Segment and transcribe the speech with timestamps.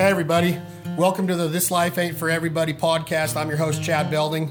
[0.00, 0.58] Hey, everybody.
[0.96, 3.36] Welcome to the This Life Ain't For Everybody podcast.
[3.36, 4.50] I'm your host, Chad Belding.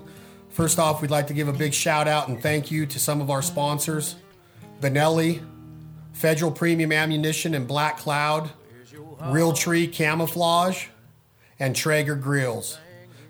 [0.49, 3.19] First off, we'd like to give a big shout out and thank you to some
[3.19, 4.15] of our sponsors
[4.79, 5.43] Benelli,
[6.13, 8.51] Federal Premium Ammunition and Black Cloud,
[9.21, 10.85] Realtree Camouflage,
[11.59, 12.77] and Traeger Grills.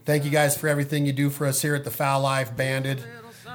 [0.04, 3.02] Thank you guys for everything you do for us here at the Fowl Life Banded.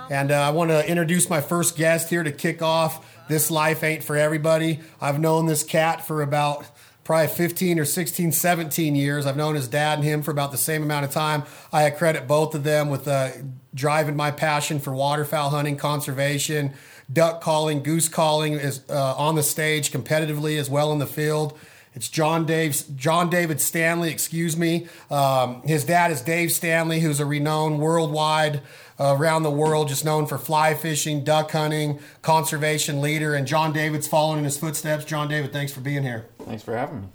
[0.08, 3.84] And uh, I want to introduce my first guest here to kick off This Life
[3.84, 4.80] Ain't For Everybody.
[5.02, 6.64] I've known this cat for about
[7.04, 9.26] probably 15 or 16, 17 years.
[9.26, 11.44] I've known his dad and him for about the same amount of time.
[11.72, 13.30] I credit both of them with uh,
[13.74, 16.72] driving my passion for waterfowl hunting, conservation,
[17.12, 21.58] duck calling, goose calling is uh, on the stage competitively as well in the field.
[21.94, 24.88] It's John Dave John David Stanley, excuse me.
[25.10, 28.62] Um, his dad is Dave Stanley, who's a renowned worldwide
[28.98, 33.34] uh, around the world, just known for fly fishing, duck hunting, conservation leader.
[33.34, 35.04] And John David's following in his footsteps.
[35.04, 36.26] John David, thanks for being here.
[36.44, 37.08] Thanks for having me.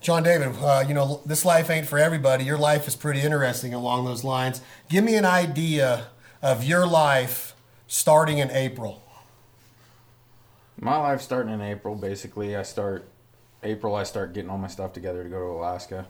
[0.00, 2.44] John David, uh, you know, this life ain't for everybody.
[2.44, 4.60] Your life is pretty interesting along those lines.
[4.88, 6.08] Give me an idea
[6.42, 7.54] of your life
[7.86, 9.02] starting in April.
[10.80, 13.08] My life starting in April, basically, I start
[13.62, 13.94] April.
[13.94, 16.06] I start getting all my stuff together to go to Alaska,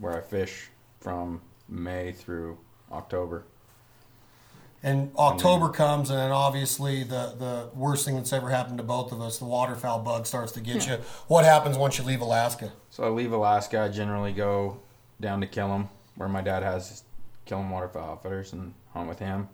[0.00, 0.70] where I fish
[1.00, 2.56] from May through
[2.90, 3.44] October.
[4.86, 9.10] And October comes, and then obviously the, the worst thing that's ever happened to both
[9.10, 10.98] of us, the waterfowl bug starts to get you.
[11.26, 12.70] What happens once you leave Alaska?
[12.90, 13.80] So I leave Alaska.
[13.80, 14.78] I generally go
[15.20, 17.02] down to Killam, where my dad has
[17.48, 19.48] Killam Waterfowl Outfitters, and hunt with him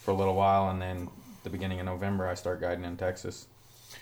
[0.00, 0.70] for a little while.
[0.70, 1.08] And then
[1.44, 3.46] the beginning of November, I start guiding in Texas,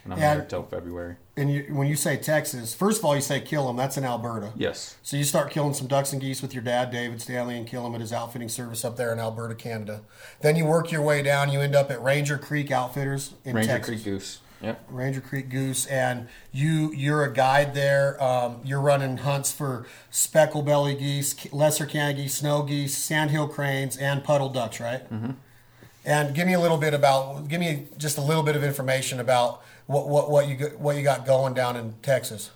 [0.05, 1.17] and I'm there till February.
[1.37, 3.77] And you, when you say Texas, first of all, you say Killam.
[3.77, 4.53] That's in Alberta.
[4.57, 4.97] Yes.
[5.03, 7.95] So you start killing some ducks and geese with your dad, David Stanley, and Killam
[7.95, 10.03] at his outfitting service up there in Alberta, Canada.
[10.41, 11.53] Then you work your way down.
[11.53, 13.55] You end up at Ranger Creek Outfitters in Texas.
[13.55, 13.87] Ranger Texas.
[13.87, 14.39] Creek Goose.
[14.63, 14.87] Yep.
[14.89, 18.23] Ranger Creek Goose, and you you're a guide there.
[18.23, 23.99] Um, you're running hunts for speckle belly geese, lesser Canada geese, snow geese, sandhill cranes,
[23.99, 25.05] and puddle ducks, right?
[25.13, 25.33] Mm-hmm.
[26.07, 29.19] And give me a little bit about, give me just a little bit of information
[29.19, 32.51] about what what, what you what you got going down in Texas.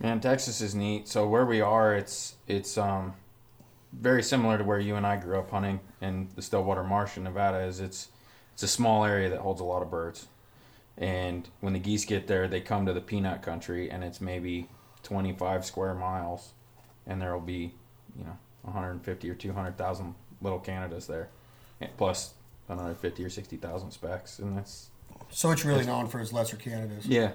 [0.00, 1.08] Man, Texas is neat.
[1.08, 3.14] So where we are, it's it's um
[3.92, 7.24] very similar to where you and I grew up hunting in the Stillwater Marsh in
[7.24, 7.58] Nevada.
[7.60, 8.08] Is it's
[8.52, 10.28] it's a small area that holds a lot of birds,
[10.96, 14.68] and when the geese get there, they come to the peanut country, and it's maybe
[15.02, 16.52] 25 square miles,
[17.06, 17.74] and there will be
[18.16, 21.28] you know 150 or 200,000 little Canadas there,
[21.96, 22.34] plus
[22.68, 24.90] another 50 or 60,000 specks, and that's
[25.30, 27.06] So it's really known for its lesser Canadas.
[27.06, 27.32] yeah,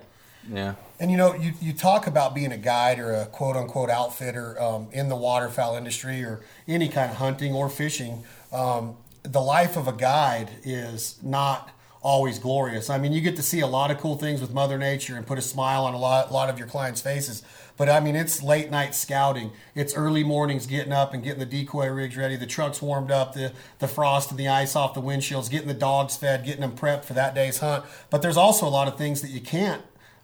[0.49, 0.75] yeah.
[0.99, 4.59] And you know, you, you talk about being a guide or a quote unquote outfitter
[4.61, 8.23] um, in the waterfowl industry or any kind of hunting or fishing.
[8.51, 11.69] Um, the life of a guide is not
[12.01, 12.89] always glorious.
[12.89, 15.25] I mean, you get to see a lot of cool things with Mother Nature and
[15.25, 17.43] put a smile on a lot, lot of your clients' faces.
[17.81, 19.53] But I mean, it's late night scouting.
[19.73, 23.33] It's early mornings getting up and getting the decoy rigs ready, the trucks warmed up,
[23.33, 26.73] the, the frost and the ice off the windshields, getting the dogs fed, getting them
[26.73, 27.83] prepped for that day's hunt.
[28.11, 29.81] But there's also a lot of things that you can't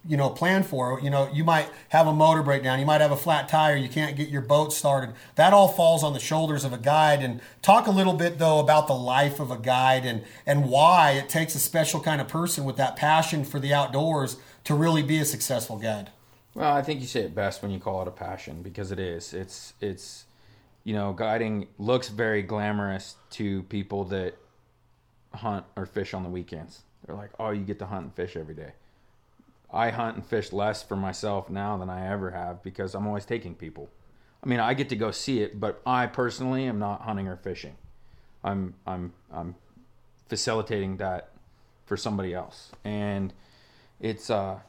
[0.08, 1.02] you know plan for.
[1.02, 2.80] You know you might have a motor breakdown.
[2.80, 3.76] You might have a flat tire.
[3.76, 5.16] You can't get your boat started.
[5.34, 7.24] That all falls on the shoulders of a guide.
[7.24, 11.14] And talk a little bit though about the life of a guide and and why
[11.14, 15.02] it takes a special kind of person with that passion for the outdoors to really
[15.02, 16.12] be a successful guide
[16.58, 18.98] Well, I think you say it best when you call it a passion because it
[18.98, 19.32] is.
[19.32, 20.26] It's it's
[20.84, 24.34] you know, guiding looks very glamorous to people that
[25.36, 26.82] hunt or fish on the weekends.
[27.06, 28.72] They're like, "Oh, you get to hunt and fish every day."
[29.72, 33.26] I hunt and fish less for myself now than I ever have because I'm always
[33.26, 33.88] taking people.
[34.44, 37.38] I mean, I get to go see it, but I personally am not hunting or
[37.38, 37.76] fishing.
[38.44, 39.54] I'm I'm I'm
[40.28, 41.30] facilitating that
[41.86, 42.72] for somebody else.
[42.84, 43.32] And
[44.00, 44.62] it's uh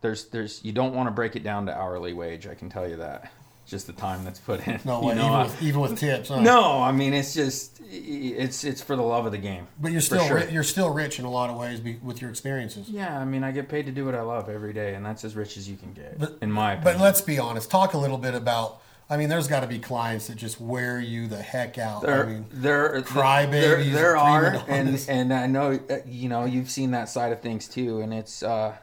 [0.00, 2.46] there's there's you don't want to break it down to hourly wage.
[2.46, 3.30] I can tell you that.
[3.66, 4.80] Just the time that's put in.
[4.86, 6.40] no You way, know, even, I- with, even with tips huh?
[6.40, 9.66] no, I mean it's just it's it's for the love of the game.
[9.78, 10.48] but you're still sure.
[10.48, 13.44] you're still rich in a lot of ways be, with your experiences Yeah, I mean
[13.44, 15.68] I get paid to do what I love every day, and that's as rich as
[15.68, 16.96] you can get, But- in my opinion.
[16.98, 17.70] But let's be honest.
[17.70, 18.80] Talk a little bit about.
[19.10, 22.02] I mean, there's got to be clients that just wear you the heck out.
[22.02, 26.44] there, I mean, there, crybabies there, there are, and and I know uh, you know
[26.44, 28.76] you've seen that side of things too, and it's uh,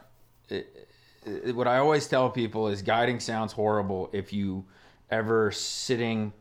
[1.26, 4.64] Uh, what I always tell people is guiding sounds horrible if you
[5.10, 6.32] ever sitting,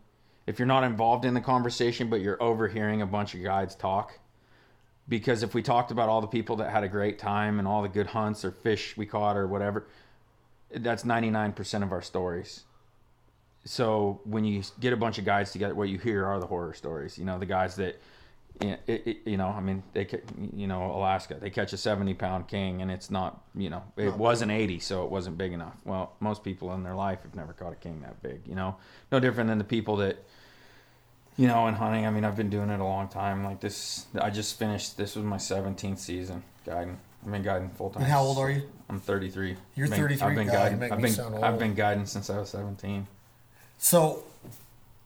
[0.48, 4.20] if you're not involved in the conversation, but you're overhearing a bunch of guides talk.
[5.08, 7.84] Because if we talked about all the people that had a great time and all
[7.84, 9.88] the good hunts or fish we caught or whatever,
[10.72, 12.64] that's 99% of our stories
[13.66, 16.74] so when you get a bunch of guys together, what you hear are the horror
[16.74, 17.18] stories.
[17.18, 18.00] You know, the guys that
[18.62, 20.07] it, it, you know, I mean, they,
[20.56, 24.10] you know, Alaska, they catch a 70 pound king and it's not, you know, it
[24.10, 24.16] oh.
[24.16, 25.75] wasn't 80, so it wasn't big enough.
[25.84, 28.78] Well, most people in their life have never caught a king that big, you know,
[29.12, 30.24] no different than the people that,
[31.38, 32.06] you know, in hunting.
[32.06, 33.44] I mean, I've been doing it a long time.
[33.44, 36.98] Like this, I just finished, this was my 17th season guiding.
[37.25, 38.04] I've been guiding full time.
[38.04, 38.63] And how old are you?
[38.90, 39.58] I'm 33.
[39.75, 40.28] You're I've been- 33?
[40.28, 40.84] I've been God, guiding.
[40.92, 43.08] I've been, I've been guiding since I was 17.
[43.78, 44.24] So,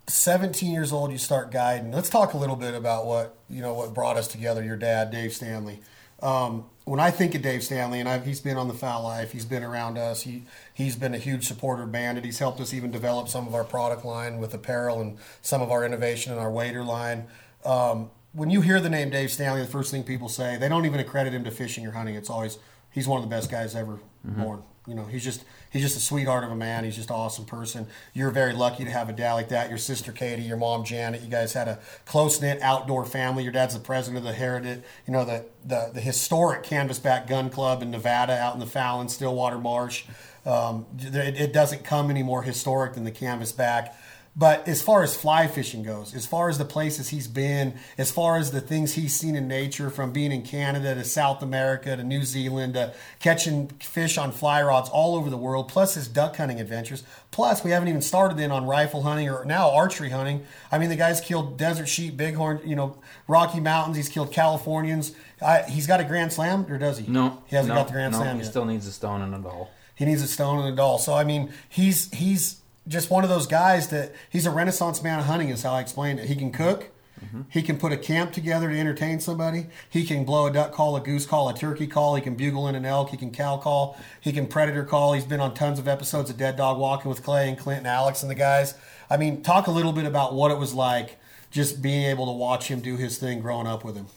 [0.09, 1.91] 17 years old, you start guiding.
[1.91, 4.63] Let's talk a little bit about what you know what brought us together.
[4.63, 5.81] Your dad, Dave Stanley.
[6.21, 9.31] Um, when I think of Dave Stanley, and I've, he's been on the Fowl Life,
[9.31, 10.23] he's been around us.
[10.23, 12.25] He he's been a huge supporter of Banded.
[12.25, 15.71] He's helped us even develop some of our product line with apparel and some of
[15.71, 17.27] our innovation in our wader line.
[17.63, 20.85] Um, when you hear the name Dave Stanley, the first thing people say they don't
[20.85, 22.15] even accredit him to fishing or hunting.
[22.15, 22.57] It's always
[22.91, 24.63] he's one of the best guys ever born.
[24.89, 26.83] You know, he's just he's just a sweetheart of a man.
[26.83, 27.85] He's just an awesome person.
[28.13, 29.69] You're very lucky to have a dad like that.
[29.69, 31.21] Your sister Katie, your mom Janet.
[31.21, 33.43] You guys had a close knit outdoor family.
[33.43, 37.49] Your dad's the president of the Heritage, you know, the the, the historic Canvasback Gun
[37.49, 40.05] Club in Nevada, out in the Fallon, Stillwater Marsh.
[40.45, 43.93] Um, it, it doesn't come any more historic than the Canvasback.
[44.39, 48.09] But as far as fly fishing goes, as far as the places he's been, as
[48.09, 51.97] far as the things he's seen in nature, from being in Canada to South America
[51.97, 56.07] to New Zealand to catching fish on fly rods all over the world, plus his
[56.07, 60.09] duck hunting adventures, plus we haven't even started in on rifle hunting or now archery
[60.09, 60.45] hunting.
[60.71, 62.97] I mean, the guy's killed desert sheep, bighorn, you know,
[63.27, 63.97] Rocky Mountains.
[63.97, 65.13] He's killed Californians.
[65.41, 67.11] I, he's got a Grand Slam, or does he?
[67.11, 68.49] No, he hasn't no, got the Grand no, Slam He yet.
[68.49, 69.69] still needs a stone and a Dall.
[69.95, 70.97] He needs a stone and a Dall.
[70.97, 72.58] So I mean, he's he's
[72.89, 75.49] just one of those guys that he's a renaissance man of hunting.
[75.49, 76.27] Is how I explained it.
[76.27, 76.89] He can cook.
[77.23, 77.41] Mm-hmm.
[77.49, 79.67] He can put a camp together to entertain somebody.
[79.89, 82.15] He can blow a duck call, a goose call, a turkey call.
[82.15, 83.09] He can bugle in an elk.
[83.09, 83.97] He can cow call.
[84.19, 85.13] He can predator call.
[85.13, 87.87] He's been on tons of episodes of Dead Dog Walking with Clay and Clint and
[87.87, 88.73] Alex and the guys.
[89.09, 91.17] I mean, talk a little bit about what it was like
[91.51, 94.07] just being able to watch him do his thing growing up with him.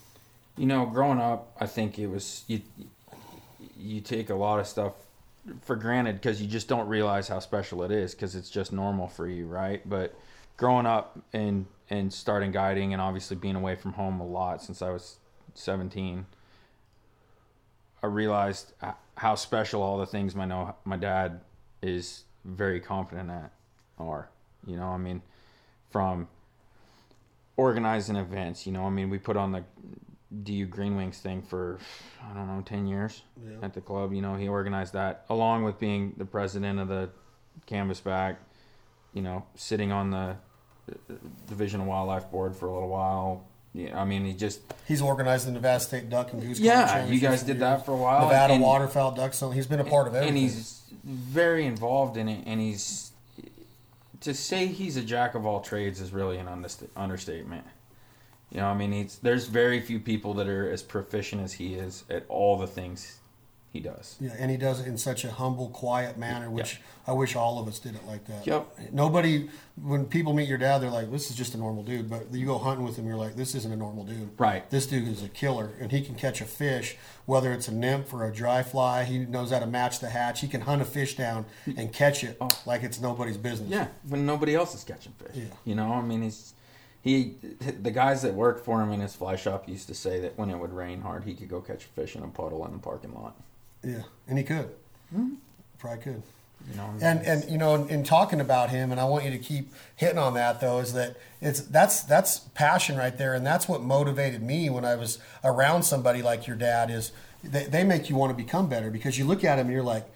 [0.56, 2.62] You know, growing up, I think it was you.
[3.76, 4.92] You take a lot of stuff
[5.62, 9.08] for granted because you just don't realize how special it is because it's just normal
[9.08, 9.86] for you, right?
[9.88, 10.14] But
[10.56, 14.80] growing up and and starting guiding and obviously being away from home a lot since
[14.80, 15.18] I was
[15.54, 16.24] 17,
[18.02, 18.72] I realized
[19.16, 21.40] how special all the things my know my dad
[21.82, 23.52] is very confident at
[23.98, 24.28] are.
[24.66, 25.22] You know, I mean,
[25.90, 26.28] from
[27.56, 28.66] organizing events.
[28.66, 29.64] You know, I mean, we put on the
[30.44, 31.78] DU Green Wings thing for
[32.30, 33.22] I don't know ten years
[33.62, 34.12] at the club.
[34.12, 37.10] You know, he organized that along with being the president of the
[37.66, 38.36] Canvasback.
[39.12, 40.36] You know, sitting on the
[40.90, 41.14] uh,
[41.48, 43.44] Division of Wildlife Board for a little while.
[43.74, 46.58] Yeah, I mean, he just He's organized the Nevada State Duck and Goose.
[46.60, 47.06] Yeah.
[47.06, 47.60] You guys did years.
[47.60, 48.22] that for a while.
[48.26, 49.32] Nevada and- waterfowl duck.
[49.34, 50.36] So he's been a part of everything.
[50.36, 53.12] and he's very involved in it and he's
[54.20, 56.46] to say he's a jack of all trades is really an
[56.96, 57.66] understatement
[58.52, 61.74] you know i mean he's there's very few people that are as proficient as he
[61.74, 63.18] is at all the things
[63.72, 67.12] he does Yeah, and he does it in such a humble, quiet manner, which I
[67.12, 68.46] wish all of us did it like that.
[68.46, 68.92] Yep.
[68.92, 69.48] Nobody,
[69.82, 72.44] when people meet your dad, they're like, "This is just a normal dude." But you
[72.44, 74.68] go hunting with him, you're like, "This isn't a normal dude." Right.
[74.68, 78.12] This dude is a killer, and he can catch a fish, whether it's a nymph
[78.12, 79.04] or a dry fly.
[79.04, 80.42] He knows how to match the hatch.
[80.42, 82.50] He can hunt a fish down and catch it oh.
[82.66, 83.70] like it's nobody's business.
[83.70, 85.44] yeah when nobody else is catching fish Yeah.
[85.64, 86.52] you know i mean he's
[87.02, 90.38] he the guys that worked for him in his fly shop used to say that
[90.38, 92.72] when it would rain hard he could go catch a fish in a puddle in
[92.72, 93.34] the parking lot
[93.84, 94.70] Yeah, and he could.
[95.78, 96.22] Probably could.
[96.70, 99.30] you know And and you know, in, in talking about him, and I want you
[99.32, 103.44] to keep hitting on that though, is that it's that's that's passion right there, and
[103.44, 106.88] that's what motivated me when I was around somebody like your dad.
[106.90, 107.10] Is
[107.42, 109.82] they, they make you want to become better because you look at him and you're
[109.82, 110.06] like,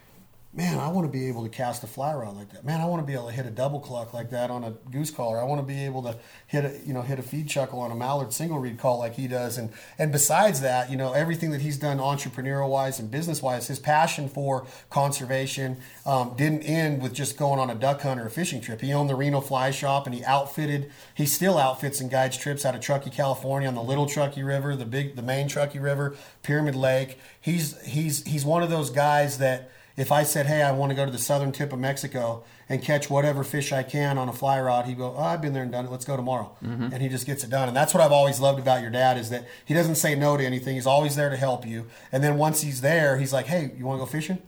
[0.57, 2.65] man, I want to be able to cast a fly rod like that.
[2.65, 4.71] Man, I want to be able to hit a double cluck like that on a
[4.91, 5.39] goose caller.
[5.39, 7.91] I want to be able to hit a you know hit a feed chuckle on
[7.91, 9.59] a mallard single reed call like he does.
[9.59, 13.69] And and besides that, you know everything that he's done entrepreneurial wise and business wise,
[13.69, 18.27] his passion for conservation um, didn't end with just going on a duck hunt or
[18.27, 18.81] a fishing trip.
[18.81, 20.91] He owned the Reno Fly Shop and he outfitted.
[21.15, 24.75] He still outfits and guides trips out of Truckee, California, on the Little Truckee River,
[24.75, 27.19] the big the main Truckee River, Pyramid Lake.
[27.39, 30.97] He's he's he's one of those guys that if I said, "Hey, I want to
[30.97, 34.33] go to the southern tip of Mexico and catch whatever fish I can on a
[34.33, 35.91] fly rod," he'd go, "Oh, I've been there and done it.
[35.91, 36.93] Let's go tomorrow." Mm-hmm.
[36.93, 37.69] And he just gets it done.
[37.69, 40.37] And that's what I've always loved about your dad is that he doesn't say no
[40.37, 40.75] to anything.
[40.75, 41.87] He's always there to help you.
[42.13, 44.39] And then once he's there, he's like, "Hey, you want to go fishing?"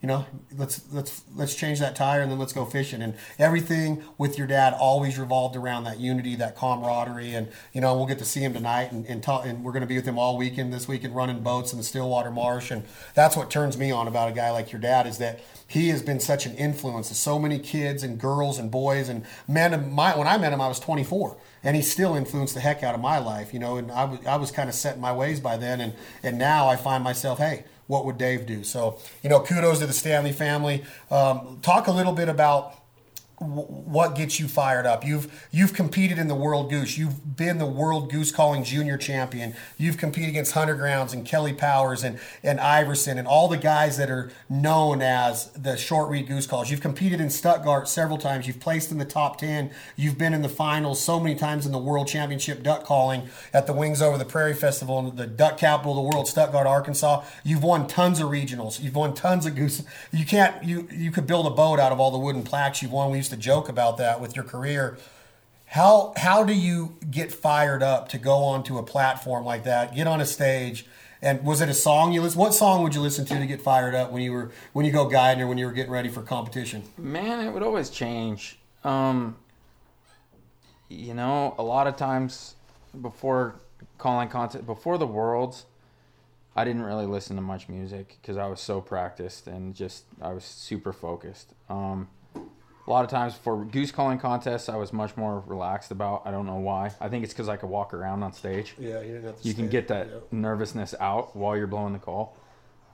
[0.00, 0.26] You know,
[0.56, 3.02] let's let's let's change that tire and then let's go fishing.
[3.02, 7.34] And everything with your dad always revolved around that unity, that camaraderie.
[7.34, 9.80] And you know, we'll get to see him tonight, and and, talk, and we're going
[9.80, 12.70] to be with him all weekend this weekend, running boats in the Stillwater Marsh.
[12.70, 15.88] And that's what turns me on about a guy like your dad is that he
[15.88, 19.92] has been such an influence to so many kids and girls and boys and men.
[19.92, 22.94] My, when I met him, I was 24, and he still influenced the heck out
[22.94, 23.76] of my life, you know.
[23.76, 26.68] And I I was kind of set in my ways by then, and and now
[26.68, 28.62] I find myself, hey, what would Dave do?
[28.62, 30.84] So you know, kudos to the Stanley family.
[31.10, 32.74] Um, talk a little bit about
[33.40, 35.04] what gets you fired up?
[35.04, 36.98] You've you've competed in the World Goose.
[36.98, 39.54] You've been the World Goose Calling Junior Champion.
[39.76, 43.96] You've competed against Hunter Grounds and Kelly Powers and and Iverson and all the guys
[43.96, 46.70] that are known as the short reed goose calls.
[46.70, 48.48] You've competed in Stuttgart several times.
[48.48, 49.70] You've placed in the top ten.
[49.94, 53.66] You've been in the finals so many times in the World Championship duck calling at
[53.68, 57.24] the Wings Over the Prairie Festival, in the duck capital of the world, Stuttgart, Arkansas.
[57.44, 58.82] You've won tons of regionals.
[58.82, 59.84] You've won tons of goose.
[60.10, 62.92] You can't you you could build a boat out of all the wooden plaques you've
[62.92, 63.12] won.
[63.12, 64.96] We used to joke about that with your career.
[65.66, 70.06] How how do you get fired up to go onto a platform like that, get
[70.06, 70.86] on a stage,
[71.20, 72.40] and was it a song you listen?
[72.40, 74.92] What song would you listen to to get fired up when you were when you
[74.92, 76.84] go guiding or when you were getting ready for competition?
[76.96, 78.58] Man, it would always change.
[78.82, 79.36] Um,
[80.88, 82.54] you know, a lot of times
[83.02, 83.56] before
[83.98, 85.66] calling content before the worlds,
[86.56, 90.32] I didn't really listen to much music because I was so practiced and just I
[90.32, 91.52] was super focused.
[91.68, 92.08] Um,
[92.88, 96.22] a lot of times for goose calling contests, I was much more relaxed about.
[96.24, 96.90] I don't know why.
[97.02, 98.74] I think it's because I could walk around on stage.
[98.78, 100.14] Yeah, you didn't have to You can get that Yeah.
[100.32, 102.34] nervousness out while you're blowing the call.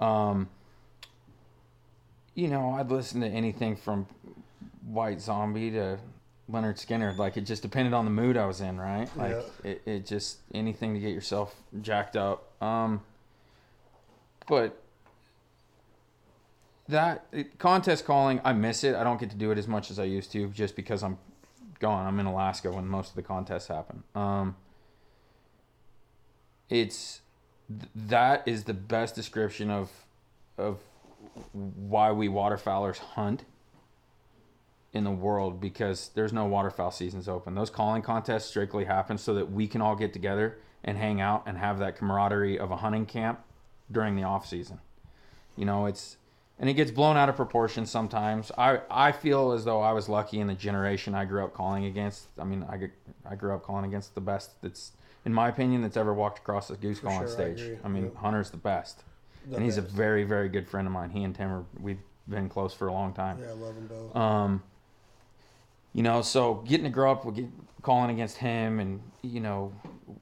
[0.00, 0.48] Um,
[2.34, 4.08] you know, I'd listen to anything from
[4.84, 5.98] White Zombie to
[6.50, 7.16] Lynyrd Skynyrd.
[7.16, 9.08] Like it just depended on the mood I was in, right?
[9.16, 12.60] Like it, it just anything to get yourself jacked up.
[12.60, 13.00] Um,
[14.48, 14.76] but
[16.88, 17.26] that
[17.59, 18.95] contest calling, I miss it.
[18.95, 21.19] I don't get to do it as much as I used to, just because I'm
[21.81, 22.07] gone.
[22.07, 24.03] I'm in Alaska when most of the contests happen.
[24.14, 24.57] Um,
[26.69, 27.21] it's
[27.95, 29.91] that is the best description of
[30.59, 30.79] of
[31.53, 33.45] why we waterfowlers hunt
[34.93, 37.55] in the world because there's no waterfowl seasons open.
[37.55, 41.43] Those calling contests strictly happen so that we can all get together and hang out
[41.47, 43.41] and have that camaraderie of a hunting camp
[43.91, 44.79] during the off season.
[45.57, 46.17] You know, it's
[46.58, 48.52] and it gets blown out of proportion sometimes.
[48.56, 51.84] I I feel as though I was lucky in the generation I grew up calling
[51.87, 52.26] against.
[52.38, 52.90] I mean, I
[53.28, 54.92] I grew up calling against the best that's
[55.25, 57.61] in my opinion that's ever walked across the goose calling sure, stage.
[57.61, 57.78] agree.
[57.82, 58.16] I, mean, Yep.
[58.16, 59.02] Hunter's the best.
[59.49, 61.11] The and he's a very very good friend of mine.
[61.11, 63.38] He and Tim are we've been close for a long time.
[63.40, 64.16] Yeah, I love them both.
[64.16, 64.62] Um,
[65.92, 67.50] you know, so getting to grow up with
[67.82, 69.73] calling against him and you know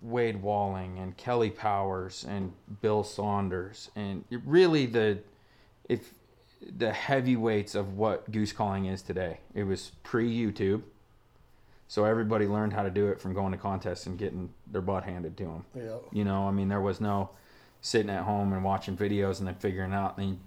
[0.00, 5.18] Wade Walling and Kelly Powers and Bill Saunders and really the
[5.88, 6.12] if
[6.76, 9.38] the heavyweights of what goose calling is today.
[9.54, 10.82] It was pre YouTube,
[11.88, 15.04] so everybody learned how to do it from going to contests and getting their butt
[15.04, 15.64] handed to them.
[15.74, 15.96] yeah.
[16.12, 17.30] You know, I mean, there was no
[17.80, 20.16] sitting at home and watching videos and then figuring out.
[20.18, 20.38] And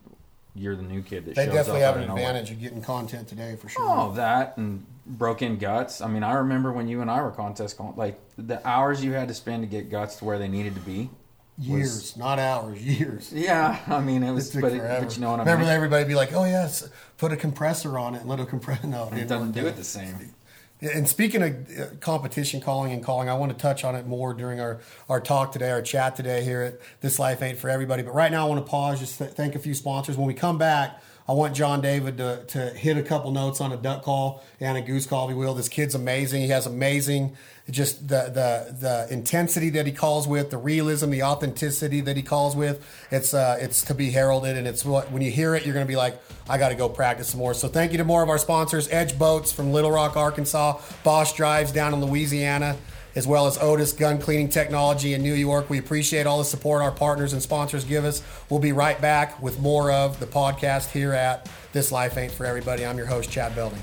[0.56, 3.58] you're the new kid that They shows definitely have an advantage of getting content today
[3.58, 3.84] for sure.
[3.86, 6.02] Oh, that and broken guts.
[6.02, 9.12] I mean, I remember when you and I were contest call like the hours you
[9.14, 11.10] had to spend to get guts to where they needed to be.
[11.58, 13.32] Years, not hours, years.
[13.34, 15.54] Yeah, I mean it was, It but, it, but you know what I mean.
[15.54, 18.84] Remember everybody be like, "Oh yes, put a compressor on it and let it compress."
[18.84, 20.34] No, It didn't doesn't do it the same.
[20.82, 24.34] And speaking of uh, competition calling and calling, I want to touch on it more
[24.34, 28.04] during our, our talk today, our chat today here at This Life Ain't for Everybody.
[28.04, 30.18] But right now, I want to pause, just th- thank a few sponsors.
[30.18, 33.72] When we come back, I want John David to, to hit a couple notes on
[33.72, 35.56] a duck call and a goose call, if you will.
[35.56, 36.44] This kid's amazing.
[36.44, 37.36] He has amazing,
[37.68, 42.22] just the, the, the intensity that he calls with, the realism, the authenticity that he
[42.22, 42.86] calls with.
[43.10, 45.86] It's, uh, it's to be heralded, and it's what, when you hear it, you're going
[45.86, 47.56] to be like, I got to go practice some more.
[47.56, 51.34] So thank you to more of our sponsors Edge Boats from Little Rock, Arkansas, Bosch
[51.34, 52.78] Drives down in Louisiana,
[53.16, 55.70] as well as Otis Gun Cleaning Technology in New York.
[55.70, 58.22] We appreciate all the support our partners and sponsors give us.
[58.50, 62.46] We'll be right back with more of the podcast here at This Life Ain't for
[62.46, 62.86] Everybody.
[62.86, 63.82] I'm your host, Chad Belding.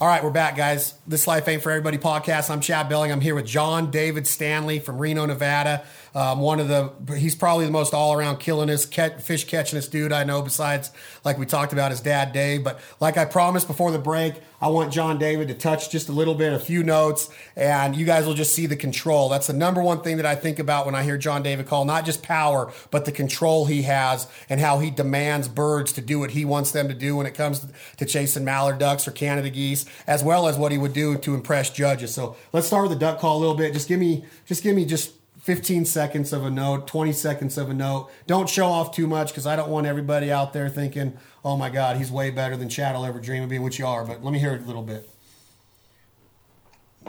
[0.00, 0.94] All right, we're back, guys.
[1.06, 2.50] This Life Ain't for Everybody podcast.
[2.50, 3.12] I'm Chad Belding.
[3.12, 5.84] I'm here with John David Stanley from Reno, Nevada.
[6.14, 8.92] Um, one of the, he's probably the most all around killingest,
[9.22, 10.90] fish catchingest dude I know, besides,
[11.24, 12.62] like we talked about, his dad, Dave.
[12.62, 16.12] But like I promised before the break, I want John David to touch just a
[16.12, 19.30] little bit, a few notes, and you guys will just see the control.
[19.30, 21.84] That's the number one thing that I think about when I hear John David call,
[21.84, 26.18] not just power, but the control he has and how he demands birds to do
[26.18, 27.66] what he wants them to do when it comes
[27.96, 31.34] to chasing mallard ducks or Canada geese, as well as what he would do to
[31.34, 32.14] impress judges.
[32.14, 33.72] So let's start with the duck call a little bit.
[33.72, 35.12] Just give me, just give me just
[35.42, 38.08] 15 seconds of a note, 20 seconds of a note.
[38.28, 41.68] Don't show off too much because I don't want everybody out there thinking, oh my
[41.68, 44.22] God, he's way better than Chad will ever dream of being, which you are, but
[44.22, 45.10] let me hear it a little bit.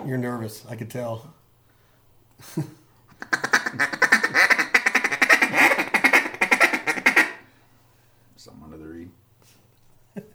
[0.04, 1.32] You're nervous, I could tell.
[8.36, 9.12] Something under the reed.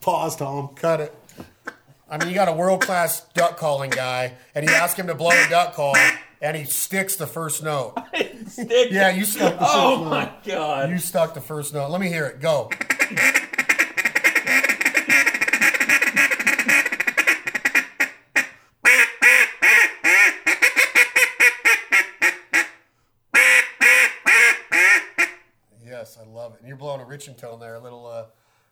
[0.00, 0.68] Pause, Tom.
[0.76, 1.14] Cut it.
[2.12, 5.14] I mean, you got a world class duck calling guy, and you ask him to
[5.14, 5.94] blow a duck call,
[6.42, 7.94] and he sticks the first note.
[8.48, 8.90] Stick.
[8.90, 10.10] Yeah, you stuck the first Oh note.
[10.10, 10.90] my god.
[10.90, 11.90] You stuck the first note.
[11.90, 12.40] Let me hear it.
[12.40, 12.68] Go.
[25.84, 26.60] Yes, I love it.
[26.60, 28.26] And you're blowing a Rich-N-Tone there, a little uh,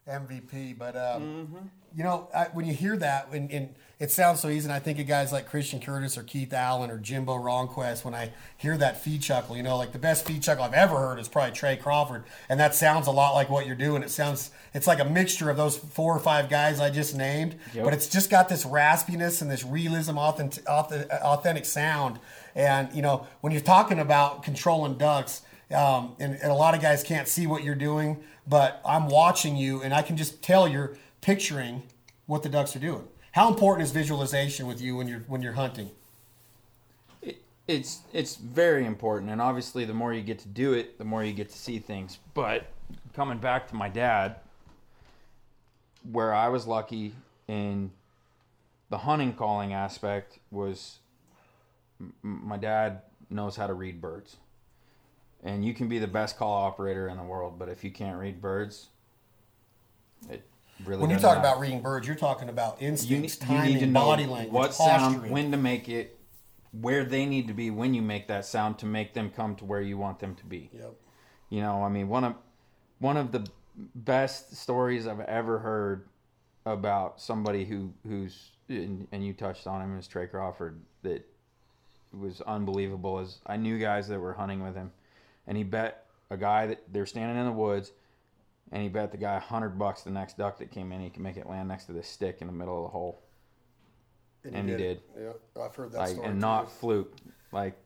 [0.08, 0.78] MVP.
[0.78, 4.64] But um, you know, I, when you hear that, and, and it sounds so easy,
[4.66, 8.04] and I think of guys like Christian Curtis or Keith Allen or Jimbo Ronquest.
[8.04, 10.96] When I hear that feed chuckle, you know, like the best feed chuckle I've ever
[10.96, 14.02] heard is probably Trey Crawford, and that sounds a lot like what you're doing.
[14.02, 17.56] It sounds, it's like a mixture of those four or five guys I just named,
[17.74, 17.84] Yep.
[17.84, 22.18] but it's just got this raspiness and this realism, authentic, authentic sound.
[22.54, 25.42] And you know, when you're talking about controlling ducks,
[25.74, 29.56] um, and, and a lot of guys can't see what you're doing, but I'm watching
[29.56, 31.82] you, and I can just tell you're picturing
[32.26, 33.04] what the ducks are doing.
[33.32, 35.90] How important is visualization with you when you're when you're hunting?
[37.22, 41.04] It- it's it's very important, and obviously, the more you get to do it, the
[41.04, 42.18] more you get to see things.
[42.34, 42.66] But
[43.14, 44.36] coming back to my dad,
[46.10, 47.14] where I was lucky
[47.46, 47.92] in
[48.88, 50.98] the hunting calling aspect was
[52.00, 54.36] m- my dad knows how to read birds.
[55.42, 58.18] And you can be the best call operator in the world, but if you can't
[58.18, 58.88] read birds,
[60.28, 60.44] it
[60.84, 61.40] really When you talk matter.
[61.40, 64.52] about reading birds, you're talking about you, instincts, you timing, need to know body language,
[64.52, 65.20] what posturing.
[65.20, 66.18] sound, when to make it,
[66.72, 69.64] where they need to be when you make that sound to make them come to
[69.64, 70.70] where you want them to be.
[70.72, 70.94] Yep.
[71.48, 72.34] You know, I mean, one of
[72.98, 73.46] one of the
[73.94, 76.06] best stories I've ever heard
[76.66, 81.26] about somebody who who's and, and you touched on him is Trey Crawford that
[82.12, 83.18] was unbelievable.
[83.20, 84.92] Is I knew guys that were hunting with him,
[85.46, 87.92] and he bet a guy that they're standing in the woods,
[88.72, 91.10] and he bet the guy a hundred bucks the next duck that came in he
[91.10, 93.22] can make it land next to this stick in the middle of the hole,
[94.44, 95.00] and he did.
[95.18, 95.32] Yeah,
[95.62, 96.26] I've heard that like story.
[96.26, 96.40] and too.
[96.40, 97.14] not fluke.
[97.52, 97.76] Like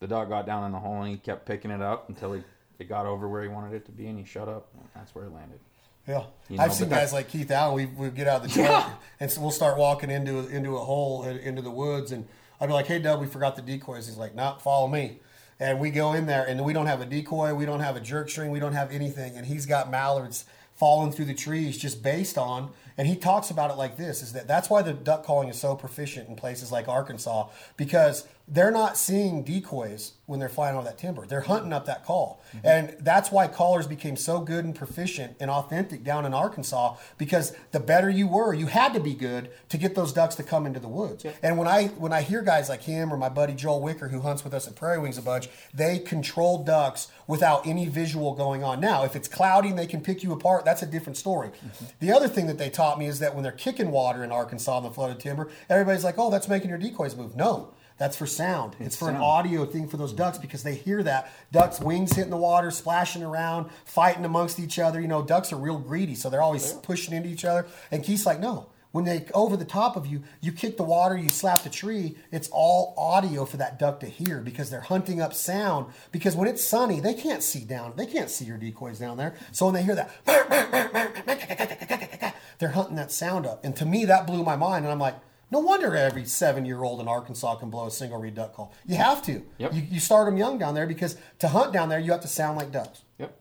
[0.00, 2.42] the duck got down in the hole and he kept picking it up until he
[2.78, 4.68] it got over where he wanted it to be and he shut up.
[4.74, 5.60] And that's where it landed.
[6.06, 7.74] Yeah, You know, I've seen guys like Keith Allen.
[7.74, 10.80] We we get out of the truck and so we'll start walking into into a
[10.80, 12.28] hole into the woods, and
[12.60, 15.20] I'd be like, "Hey, Doug, we forgot the decoys." He's like, "Nah, follow me."
[15.60, 18.00] And we go in there, and we don't have a decoy, we don't have a
[18.00, 22.02] jerk string, we don't have anything, and he's got mallards falling through the trees just
[22.02, 22.70] based on.
[22.98, 25.58] And he talks about it like this: is that that's why the duck calling is
[25.58, 30.84] so proficient in places like Arkansas because they're not seeing decoys when they're flying over
[30.84, 31.26] that timber.
[31.26, 32.42] They're hunting up that call.
[32.62, 37.54] And that's why callers became so good and proficient and authentic down in Arkansas because
[37.72, 40.66] the better you were, you had to be good to get those ducks to come
[40.66, 41.24] into the woods.
[41.42, 44.20] And when I when I hear guys like him or my buddy Joel Wicker who
[44.20, 48.62] hunts with us at Prairie Wings a bunch, they control ducks without any visual going
[48.62, 48.80] on.
[48.80, 51.48] Now, if it's cloudy and they can pick you apart, that's a different story.
[51.48, 51.84] Mm-hmm.
[52.00, 54.76] The other thing that they taught me is that when they're kicking water in Arkansas
[54.76, 57.72] on the flooded timber, everybody's like, "Oh, that's making your decoys move." No.
[57.96, 58.74] That's for sound.
[58.80, 62.30] It's, for an audio thing for those ducks because they hear that ducks wings hitting
[62.30, 65.00] the water, splashing around, fighting amongst each other.
[65.00, 67.66] You know, ducks are real greedy, so they're always pushing into each other.
[67.92, 68.70] And Keith's like, no.
[68.90, 72.16] When they over the top of you, you kick the water, you slap the tree.
[72.30, 75.92] It's all audio for that duck to hear because they're hunting up sound.
[76.12, 77.94] Because when it's sunny, they can't see down.
[77.96, 79.34] They can't see your decoys down there.
[79.50, 80.12] So when they hear that,
[82.60, 83.64] they're hunting that sound up.
[83.64, 84.84] And to me, that blew my mind.
[84.84, 85.16] And I'm like,
[85.54, 88.74] no wonder every seven year old in Arkansas can blow a single reed duck call.
[88.86, 89.40] You have to.
[89.58, 89.72] Yep.
[89.72, 92.28] You, you start them young down there because to hunt down there, you have to
[92.28, 93.02] sound like ducks.
[93.18, 93.38] Yep.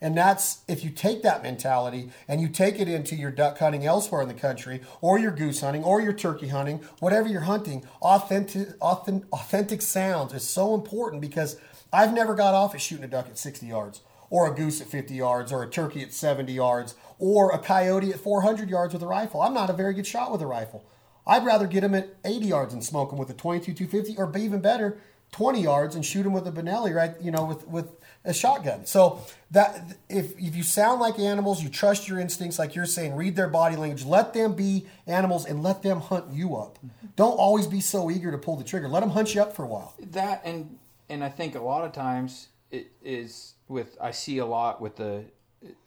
[0.00, 3.84] And that's if you take that mentality and you take it into your duck hunting
[3.84, 7.84] elsewhere in the country, or your goose hunting, or your turkey hunting, whatever you're hunting,
[8.02, 11.56] authentic, authentic, authentic sounds is so important because
[11.92, 14.86] I've never got off at shooting a duck at 60 yards, or a goose at
[14.86, 19.02] 50 yards, or a turkey at 70 yards, or a coyote at 400 yards with
[19.02, 19.42] a rifle.
[19.42, 20.84] I'm not a very good shot with a rifle.
[21.28, 24.36] I'd rather get him at 80 yards and smoke him with a 22 250, or
[24.36, 24.98] even better,
[25.32, 27.14] 20 yards and shoot him with a Benelli, right?
[27.20, 28.86] You know, with with a shotgun.
[28.86, 33.14] So that if if you sound like animals, you trust your instincts, like you're saying,
[33.14, 36.78] read their body language, let them be animals, and let them hunt you up.
[37.16, 38.88] Don't always be so eager to pull the trigger.
[38.88, 39.94] Let them hunt you up for a while.
[40.00, 40.78] That and
[41.10, 44.96] and I think a lot of times it is with I see a lot with
[44.96, 45.24] the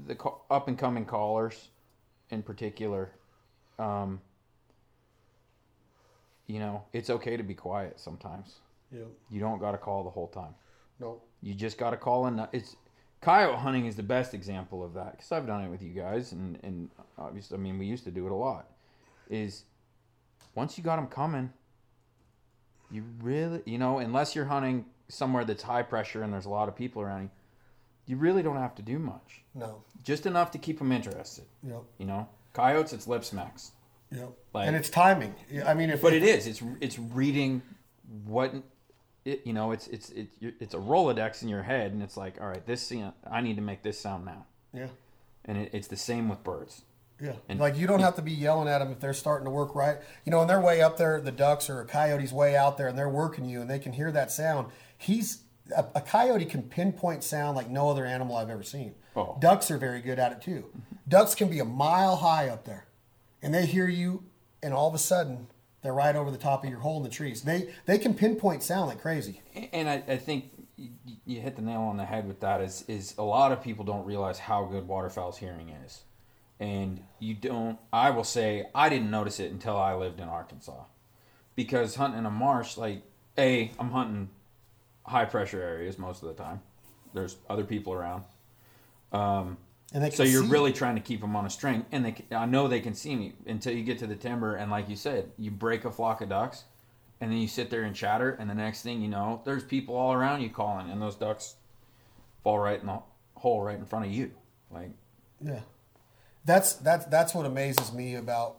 [0.05, 0.17] the
[0.49, 1.69] up and coming callers
[2.29, 3.11] in particular.
[3.79, 4.21] Um,
[6.51, 8.59] you know, it's okay to be quiet sometimes.
[8.91, 9.05] Yeah.
[9.29, 10.53] You don't got to call the whole time.
[10.99, 11.21] No.
[11.41, 12.45] You just got to call in.
[12.51, 12.75] It's
[13.21, 16.33] coyote hunting is the best example of that because I've done it with you guys,
[16.33, 18.69] and and obviously, I mean, we used to do it a lot.
[19.29, 19.63] Is
[20.53, 21.53] once you got them coming,
[22.91, 26.67] you really, you know, unless you're hunting somewhere that's high pressure and there's a lot
[26.67, 27.29] of people around you,
[28.07, 29.41] you really don't have to do much.
[29.55, 29.83] No.
[30.03, 31.45] Just enough to keep them interested.
[31.63, 31.83] Yep.
[31.97, 33.71] You know, Coyotes, it's lip smacks.
[34.11, 34.29] Yep.
[34.53, 35.35] Like- and it's timing.
[35.65, 36.47] I mean, if But it is.
[36.47, 37.61] It's it's reading
[38.25, 38.53] what
[39.25, 39.71] it you know.
[39.71, 42.91] It's it's it, it's a rolodex in your head, and it's like, all right, this
[43.29, 44.45] I need to make this sound now.
[44.73, 44.87] yeah.
[45.45, 46.83] And it, it's the same with birds.
[47.19, 49.51] Yeah, And- like you don't have to be yelling at them if they're starting to
[49.51, 49.97] work right.
[50.25, 52.87] You know, and they're way up there, the ducks or a coyote's way out there,
[52.87, 54.67] and they're working you, and they can hear that sound.
[54.97, 55.43] He's
[55.75, 58.93] a, a coyote can pinpoint sound like no other animal I've ever seen.
[59.15, 59.37] Oh.
[59.39, 60.65] Ducks are very good at it too.
[61.07, 62.85] Ducks can be a mile high up there,
[63.41, 64.23] and they hear you,
[64.61, 65.47] and all of a sudden
[65.81, 67.41] they're right over the top of your hole in the trees.
[67.41, 69.41] They they can pinpoint sound like crazy.
[69.73, 70.51] And I, I think
[71.25, 72.61] you, hit the nail on the head with that.
[72.61, 76.01] Is is a lot of people don't realize how good waterfowl's hearing is,
[76.59, 77.77] and you don't.
[77.91, 80.83] I will say I didn't notice it until I lived in Arkansas,
[81.55, 83.03] because hunting in a marsh, like
[83.37, 84.29] a, I'm hunting
[85.05, 86.61] high pressure areas most of the time.
[87.13, 88.23] There's other people around.
[89.11, 89.57] Um,
[89.93, 92.13] And they can so you're really trying to keep them on a string, and they,
[92.13, 94.87] can- I know they can see me until you get to the timber, and like
[94.87, 96.63] you said, you break a flock of ducks,
[97.19, 99.95] and then you sit there and chatter, and the next thing you know, there's people
[99.95, 101.55] all around you calling, and those ducks
[102.43, 102.99] fall right in the
[103.35, 104.31] hole right in front of you.
[104.71, 104.91] Like,
[105.43, 105.59] Yeah,
[106.45, 108.57] that's that's that's what amazes me about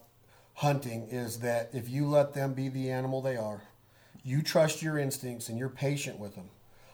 [0.55, 3.63] hunting is that if you let them be the animal they are,
[4.23, 6.51] you trust your instincts and you're patient with them.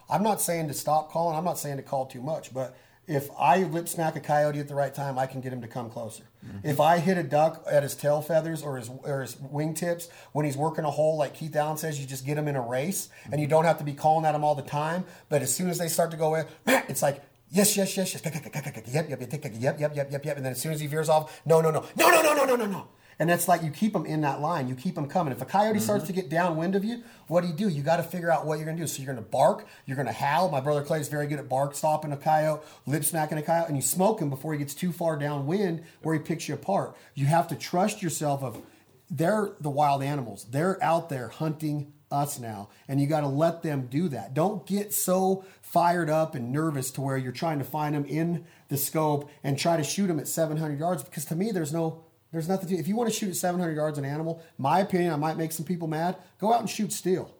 [0.08, 1.36] I'm not saying to stop calling.
[1.36, 2.76] I'm not saying to call too much, but
[3.08, 5.68] if I lip smack a coyote at the right time, I can get him to
[5.68, 6.24] come closer.
[6.62, 10.46] If I hit a duck at his tail feathers or his or his wingtips when
[10.46, 13.08] he's working a hole, like Keith Allen says, you just get him in a race,
[13.32, 15.04] and you don't have to be calling at him all the time.
[15.28, 18.22] But as soon as they start to go in, it's like yes, yes, yes, yes,
[18.24, 21.40] yep, yep, yep, yep, yep, yep, yep, and then as soon as he veers off,
[21.46, 22.88] no, no, no, no, no, no, no, no, no, no.
[23.20, 24.68] And it's like you keep them in that line.
[24.68, 25.32] You keep them coming.
[25.32, 26.20] If a coyote starts to mm-hmm.
[26.20, 27.68] get downwind of you, what do you do?
[27.68, 28.86] You got to figure out what you're going to do.
[28.86, 29.66] So you're going to bark.
[29.86, 30.50] You're going to howl.
[30.50, 33.68] My brother Clay is very good at bark stopping a coyote, lip smacking a coyote,
[33.68, 36.96] and you smoke him before he gets too far downwind where he picks you apart.
[37.14, 38.44] You have to trust yourself.
[38.44, 38.62] Of
[39.10, 40.46] they're the wild animals.
[40.50, 44.32] They're out there hunting us now, and you got to let them do that.
[44.32, 48.46] Don't get so fired up and nervous to where you're trying to find them in
[48.68, 52.04] the scope and try to shoot them at 700 yards because to me there's no
[52.32, 55.12] there's nothing to if you want to shoot at 700 yards an animal my opinion
[55.12, 57.34] i might make some people mad go out and shoot steel.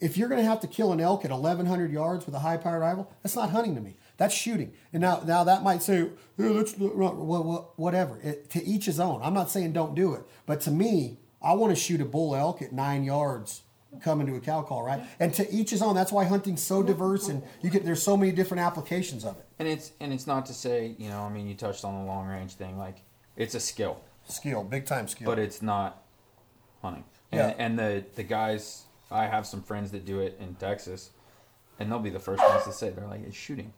[0.00, 2.56] if you're going to have to kill an elk at 1100 yards with a high
[2.56, 6.08] powered rifle that's not hunting to me that's shooting and now now that might say
[6.36, 9.72] yeah, that's not, right." well, well, whatever it, to each his own i'm not saying
[9.72, 13.04] don't do it but to me i want to shoot a bull elk at nine
[13.04, 13.62] yards
[14.02, 16.82] coming to a cow call right and to each his own that's why hunting's so
[16.82, 20.26] diverse and you get there's so many different applications of it and it's and it's
[20.26, 22.78] not to say, you know, I mean, you touched on the long range thing.
[22.78, 23.04] Like,
[23.36, 24.00] it's a skill.
[24.28, 26.02] Skill big time skill but it's not
[26.82, 27.04] hunting.
[27.30, 27.54] And, Yeah.
[27.64, 31.10] and the the guys, I have some friends that do it in Texas,
[31.78, 33.72] and they'll be the first ones to say they're like, it's shooting.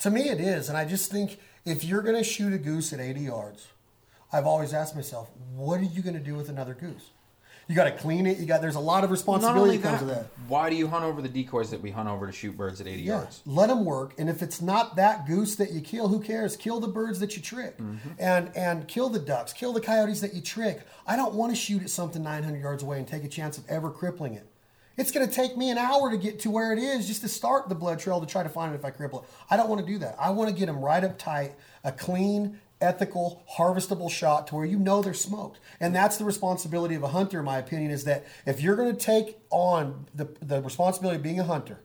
[0.00, 2.92] To me, it is, and I just think if you're going to shoot a goose
[2.92, 3.68] at 80 yards,
[4.32, 7.10] I've always asked myself, what are you going to do with another goose?
[7.68, 8.38] You got to clean it.
[8.38, 10.26] You got there's a lot of responsibility that comes with that.
[10.48, 12.86] why do you hunt over the decoys that we hunt over to shoot birds at
[12.86, 13.42] 80 Yeah, yards?
[13.44, 16.56] let them work, and if it's not that goose that you kill, who cares?
[16.56, 18.08] Kill the birds that you trick, Mm-hmm.
[18.18, 20.80] and and kill the ducks, kill the coyotes that you trick.
[21.06, 23.64] I don't want to shoot at something 900 yards away and take a chance of
[23.68, 24.46] ever crippling it.
[24.96, 27.28] It's going to take me an hour to get to where it is just to
[27.28, 29.30] start the blood trail to try to find it if I cripple it.
[29.50, 30.16] I don't want to do that.
[30.18, 31.54] I want to get them right up tight,
[31.84, 35.58] a clean, ethical, harvestable shot to where you know they're smoked.
[35.80, 38.94] And that's the responsibility of a hunter, in my opinion, is that if you're going
[38.94, 41.80] to take on the, the responsibility of being a hunter,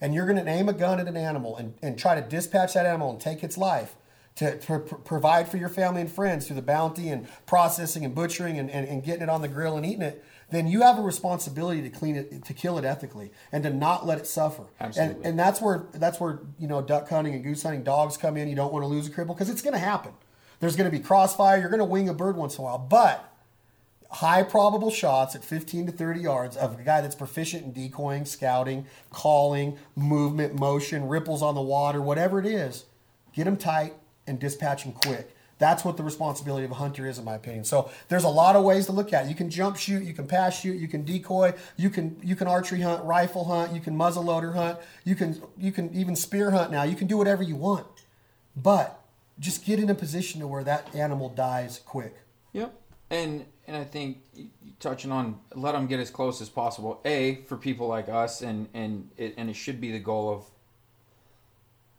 [0.00, 2.74] and you're going to aim a gun at an animal and, and try to dispatch
[2.74, 3.96] that animal and take its life
[4.36, 8.14] to, to pr- provide for your family and friends through the bounty and processing and
[8.14, 10.98] butchering and, and, and getting it on the grill and eating it, then you have
[10.98, 14.64] a responsibility to clean it, to kill it ethically and to not let it suffer.
[14.80, 15.16] Absolutely.
[15.16, 18.36] And, and that's where that's where you know duck hunting and goose hunting dogs come
[18.36, 18.48] in.
[18.48, 20.12] You don't want to lose a cripple because it's going to happen.
[20.60, 21.58] There's going to be crossfire.
[21.58, 23.30] You're going to wing a bird once in a while, but
[24.10, 28.24] high probable shots at 15 to 30 yards of a guy that's proficient in decoying,
[28.24, 32.84] scouting, calling, movement, motion, ripples on the water, whatever it is,
[33.32, 33.94] get him tight
[34.26, 35.33] and dispatch him quick.
[35.64, 37.64] That's what the responsibility of a hunter is, in my opinion.
[37.64, 39.30] So there's a lot of ways to look at it.
[39.30, 42.46] You can jump shoot, you can pass shoot, you can decoy, you can you can
[42.46, 46.50] archery hunt, rifle hunt, you can muzzle loader hunt, you can you can even spear
[46.50, 46.82] hunt now.
[46.82, 47.86] You can do whatever you want,
[48.54, 49.00] but
[49.38, 52.14] just get in a position to where that animal dies quick.
[52.52, 52.78] Yep.
[53.08, 54.18] And and I think
[54.80, 57.00] touching on let them get as close as possible.
[57.06, 60.44] A for people like us, and and it and it should be the goal of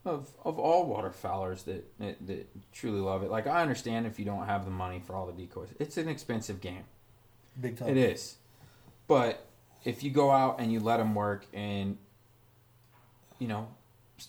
[0.05, 3.31] of of all waterfowlers that, that that truly love it.
[3.31, 6.07] Like I understand if you don't have the money for all the decoys, it's an
[6.07, 6.83] expensive game.
[7.59, 7.89] Big time.
[7.89, 8.37] It is.
[9.07, 9.45] But
[9.83, 11.97] if you go out and you let them work and
[13.39, 13.67] you know,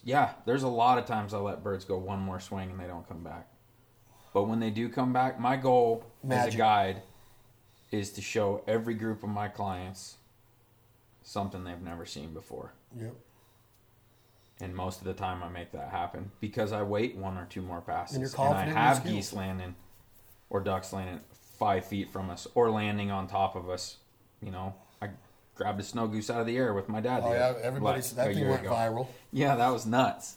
[0.05, 2.87] yeah, there's a lot of times I let birds go one more swing and they
[2.87, 3.49] don't come back.
[4.35, 7.03] But when they do come back, my goal as a guide
[7.91, 10.17] is to show every group of my clients
[11.23, 12.75] something they've never seen before.
[12.99, 13.15] Yep.
[14.61, 17.61] And most of the time, I make that happen because I wait one or two
[17.61, 19.75] more passes, And you're I confident in your have geese landing
[20.49, 21.21] or ducks landing
[21.59, 23.99] five feet from us or landing on top of us.
[24.43, 25.11] You know, I
[25.55, 27.23] grabbed a snow goose out of the air with my dad.
[27.25, 28.71] Oh yeah, everybody's like, that thing went ago.
[28.71, 29.07] viral.
[29.33, 30.37] Yeah, that was nuts.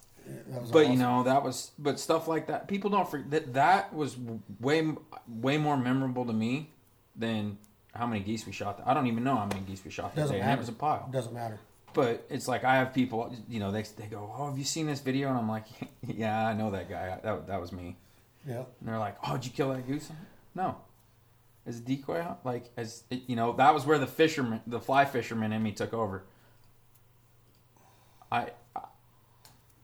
[0.49, 3.53] That was But you know that was, but stuff like that, people don't forget that
[3.53, 4.17] that was
[4.60, 4.93] way
[5.27, 6.71] way more memorable to me
[7.15, 7.58] than
[7.95, 8.82] how many geese we shot.
[8.86, 10.60] I don't even know how many geese we shot that Doesn't day, and matter.
[10.60, 11.10] it was a pile.
[11.12, 11.58] doesn't matter.
[11.93, 14.86] But it's like I have people, you know, they they go, "Oh, have you seen
[14.86, 15.65] this video?" And I'm like,
[16.08, 17.17] "Yeah, I know that guy.
[17.23, 17.97] That that was me."
[18.47, 18.63] Yeah.
[18.80, 20.10] And they're like, "Oh, did you kill that goose?"
[20.56, 20.78] No.
[21.65, 25.06] As a decoy like as it, you know, that was where the fisherman, the fly
[25.06, 26.23] fisherman in me took over.
[28.32, 28.82] I, I,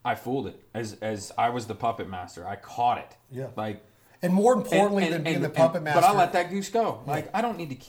[0.04, 2.48] I fooled it as as I was the puppet master.
[2.48, 3.18] I caught it.
[3.32, 3.48] Yeah.
[3.56, 3.84] Like
[4.22, 6.50] And more importantly and- than being and- the puppet and- master, But I let that
[6.50, 7.02] goose go.
[7.06, 7.88] Like I don't need to.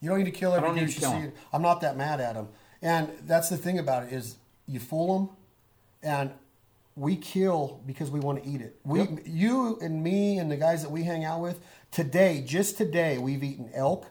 [0.00, 1.26] You don't need to kill every don't need goose to you kill see.
[1.26, 1.32] 'em.
[1.52, 2.48] I'm not that mad at them.
[2.82, 5.36] And that's the thing about it is you fool them,
[6.02, 6.30] and
[6.96, 8.76] we kill because we want to eat it.
[8.84, 9.08] We, Yep.
[9.24, 13.42] you and me and the guys that we hang out with today, just today, we've
[13.44, 14.06] eaten elk,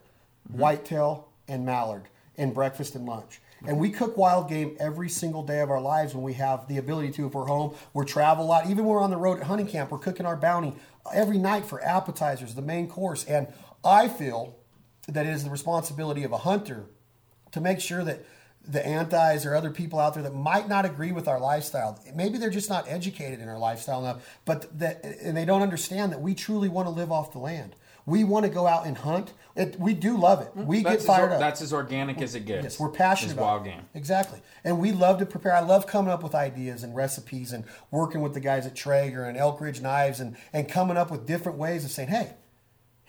[0.49, 0.59] Mm-hmm.
[0.59, 3.39] whitetail, and mallard in breakfast and lunch.
[3.67, 6.77] And we cook wild game every single day of our lives when we have the
[6.79, 7.27] ability to.
[7.27, 8.65] If we're home, we're travel a lot.
[8.65, 10.73] Even when we're on the road at hunting camp, we're cooking our bounty
[11.13, 13.23] every night for appetizers, the main course.
[13.25, 13.47] And
[13.85, 14.55] I feel
[15.07, 16.85] that it is the responsibility of a hunter
[17.51, 18.25] to make sure that
[18.67, 22.37] the antis or other people out there that might not agree with our lifestyle, maybe
[22.37, 26.21] they're just not educated in our lifestyle enough, but that and they don't understand that
[26.21, 27.75] we truly want to live off the land.
[28.05, 29.33] We want to go out and hunt.
[29.55, 30.55] It, we do love it.
[30.55, 31.39] We That's get fired as, up.
[31.39, 32.63] That's as organic as it gets.
[32.63, 33.69] Yes, we're passionate about wild it.
[33.69, 33.81] game.
[33.93, 34.41] Exactly.
[34.63, 35.53] And we love to prepare.
[35.53, 39.25] I love coming up with ideas and recipes and working with the guys at Traeger
[39.25, 42.33] and Elk Ridge Knives and, and coming up with different ways of saying, hey,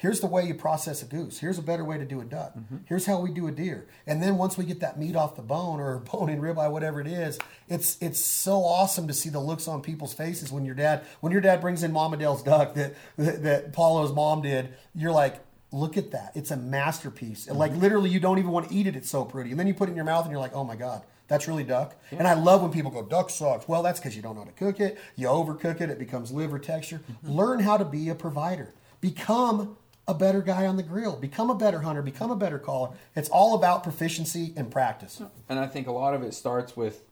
[0.02, 1.38] here's the way you process a goose.
[1.38, 2.54] Here's a better way to do a duck.
[2.56, 2.78] Mm-hmm.
[2.86, 3.86] Here's how we do a deer.
[4.04, 7.00] And then once we get that meat off the bone or bone and ribeye, whatever
[7.00, 7.38] it is,
[7.68, 11.32] it's it's so awesome to see the looks on people's faces when your dad when
[11.32, 14.74] your dad brings in Mama Dale's duck that that, that Paulo's mom did.
[14.92, 15.38] You're like,
[15.70, 16.32] look at that.
[16.34, 17.46] It's a masterpiece.
[17.46, 17.60] And Mm-hmm.
[17.60, 18.96] Like literally, you don't even want to eat it.
[18.96, 19.50] It's so pretty.
[19.50, 21.02] And then you put it in your mouth and you're like, oh my god.
[21.28, 21.94] That's really duck.
[22.10, 23.66] And I love when people go, duck sucks.
[23.66, 24.98] Well, that's because you don't know how to cook it.
[25.16, 27.00] You overcook it, it becomes liver texture.
[27.10, 27.30] Mm-hmm.
[27.30, 28.74] Learn how to be a provider.
[29.00, 29.76] Become
[30.08, 31.16] a better guy on the grill.
[31.16, 32.02] Become a better hunter.
[32.02, 32.90] Become a better caller.
[33.14, 35.22] It's all about proficiency and practice.
[35.48, 37.04] And I think a lot of it starts with,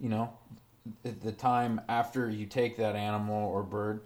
[0.00, 0.32] you know,
[1.02, 4.02] the, time after you take that animal or bird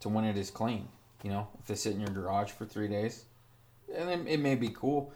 [0.00, 0.88] to when it is clean.
[1.22, 3.24] You know, if they sit in your garage for three days,
[3.94, 5.12] and it may be cool,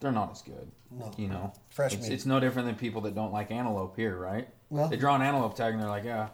[0.00, 0.70] they're not as good.
[0.90, 1.10] No.
[1.16, 2.14] You know, Fresh it's, meat.
[2.14, 4.48] it's no different than people that don't like antelope here, right?
[4.70, 6.28] Well- they draw an antelope tag and they're like, yeah,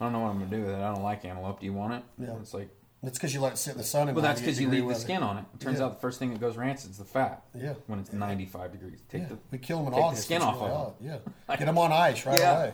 [0.00, 0.76] I don't know what I'm gonna do with it.
[0.80, 1.60] I don't like antelope.
[1.60, 2.02] Do you want it?
[2.18, 2.36] Yeah.
[2.40, 2.68] It's like,
[3.02, 4.08] It's because you let it sit in the sun.
[4.08, 4.98] And well, that's because you leave the weather.
[5.00, 5.44] skin on it.
[5.54, 5.86] It turns Yeah.
[5.86, 7.42] out the first thing that goes rancid is the fat.
[7.54, 7.74] Yeah.
[7.86, 10.56] When it's 95 degrees, take Yeah, the we kill them in take the skin off
[10.60, 10.94] really of odd.
[11.00, 11.18] Yeah,
[11.56, 12.56] get them on ice right Yeah.
[12.58, 12.72] away.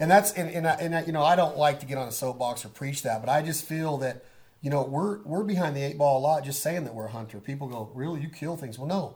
[0.00, 2.08] And that's and, and, I- and I- you know I don't like to get on
[2.08, 4.24] a soapbox or preach that, but I just feel that
[4.62, 7.10] you know we're we're behind the eight ball a lot just saying that we're a
[7.10, 7.38] hunter.
[7.38, 8.78] People go, really, you kill things?
[8.78, 9.14] Well, no,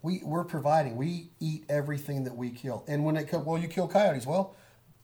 [0.00, 0.96] we we're providing.
[0.96, 2.84] We eat everything that we kill.
[2.88, 4.26] And when it comes, well, you kill coyotes.
[4.26, 4.54] Well,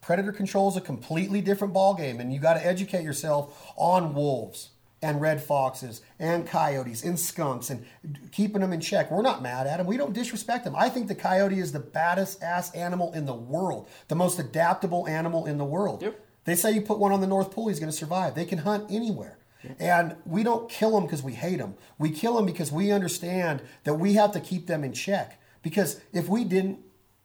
[0.00, 4.14] predator control is a completely different ball game, and you got to educate yourself on
[4.14, 4.70] wolves
[5.02, 7.86] and red foxes and coyotes and skunks and
[8.32, 9.10] keeping them in check.
[9.10, 9.86] We're not mad at them.
[9.86, 10.76] We don't disrespect them.
[10.76, 15.08] I think the coyote is the baddest ass animal in the world, the most adaptable
[15.08, 16.02] animal in the world.
[16.02, 16.20] Yep.
[16.44, 18.34] They say you put one on the North Pole, he's going to survive.
[18.34, 19.38] They can hunt anywhere.
[19.78, 21.74] And we don't kill them because we hate them.
[21.98, 25.38] We kill them because we understand that we have to keep them in check.
[25.62, 26.78] Because if we didn't,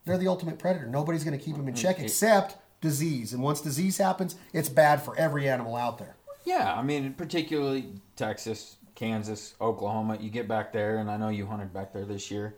[0.04, 0.88] they're the ultimate predator.
[0.88, 1.82] Nobody's going to keep them in mm-hmm.
[1.82, 3.34] check except disease.
[3.34, 6.16] And once disease happens, it's bad for every animal out there.
[6.46, 10.18] Yeah, I mean, particularly Texas, Kansas, Oklahoma.
[10.22, 12.56] You get back there, and I know you hunted back there this year.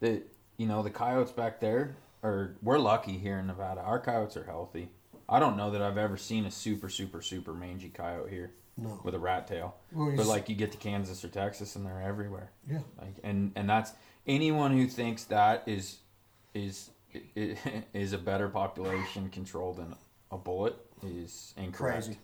[0.00, 0.22] That
[0.58, 3.80] you know the coyotes back there or We're lucky here in Nevada.
[3.82, 4.88] Our coyotes are healthy.
[5.28, 9.00] I don't know that I've ever seen a super, super, super mangy coyote here No.
[9.04, 9.74] with a rat tail.
[9.92, 12.50] Well, but like you get to Kansas or Texas, and they're everywhere.
[12.70, 12.80] Yeah.
[13.00, 13.92] Like and and that's
[14.26, 15.98] anyone who thinks that is
[16.54, 16.90] is
[17.34, 19.94] is a better population control than
[20.30, 22.06] a bullet is incorrect.
[22.06, 22.18] Crazy.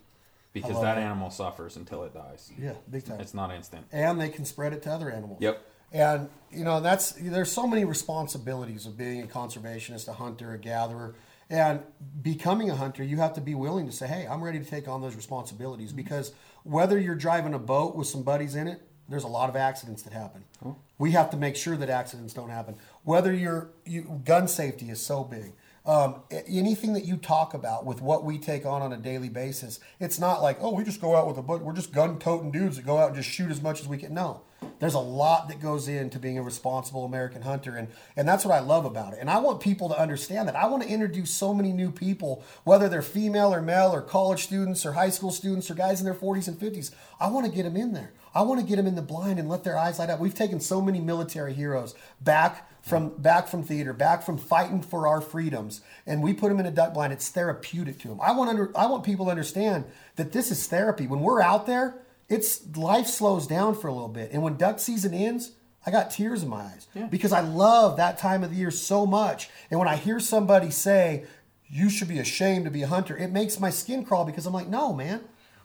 [0.53, 0.97] Because that that.
[0.97, 2.51] animal suffers until it dies.
[2.59, 3.21] Yeah, big time.
[3.21, 3.85] It's not instant.
[3.91, 5.41] and they can spread it to other animals.
[5.41, 5.65] Yep.
[5.93, 10.57] And you know that's there's so many responsibilities of being a conservationist, a hunter, a
[10.57, 11.15] gatherer,
[11.49, 11.81] and
[12.21, 13.03] becoming a hunter.
[13.03, 15.89] You have to be willing to say, "Hey, I'm ready to take on those responsibilities."
[15.89, 15.97] Mm-hmm.
[15.97, 19.55] Because whether you're driving a boat with some buddies in it, there's a lot of
[19.55, 20.45] accidents that happen.
[20.65, 20.77] Oh.
[20.97, 22.75] We have to make sure that accidents don't happen.
[23.03, 25.53] Whether you're you, gun safety is so big.
[25.85, 29.79] um, anything that you talk about with what we take on on a daily basis,
[29.99, 32.51] it's not like, oh, we just go out with a bunch, we're just gun toting
[32.51, 34.13] dudes that go out and just shoot as much as we can.
[34.13, 34.41] No,
[34.77, 38.53] there's a lot that goes into being a responsible American hunter, and and that's what
[38.53, 39.19] I love about it.
[39.19, 40.55] And I want people to understand that.
[40.55, 44.43] I want to introduce so many new people, whether they're female or male, or college
[44.43, 46.91] students, or high school students, or guys in their 40s and 50s.
[47.19, 48.13] I want to get them in there.
[48.35, 50.19] I want to get them in the blind and let their eyes light up.
[50.19, 55.07] We've taken so many military heroes back from back from theater, back from fighting for
[55.07, 57.13] our freedoms, and we put them in a duck blind.
[57.13, 58.19] It's therapeutic to them.
[58.21, 61.07] I want under, I want people to understand that this is therapy.
[61.07, 64.79] When we're out there, it's life slows down for a little bit, and when duck
[64.79, 65.51] season ends,
[65.85, 69.05] I got tears in my eyes because I love that time of the year so
[69.05, 69.49] much.
[69.69, 71.25] And when I hear somebody say,
[71.67, 74.53] "You should be ashamed to be a hunter," it makes my skin crawl because I'm
[74.53, 75.21] like, "No, man."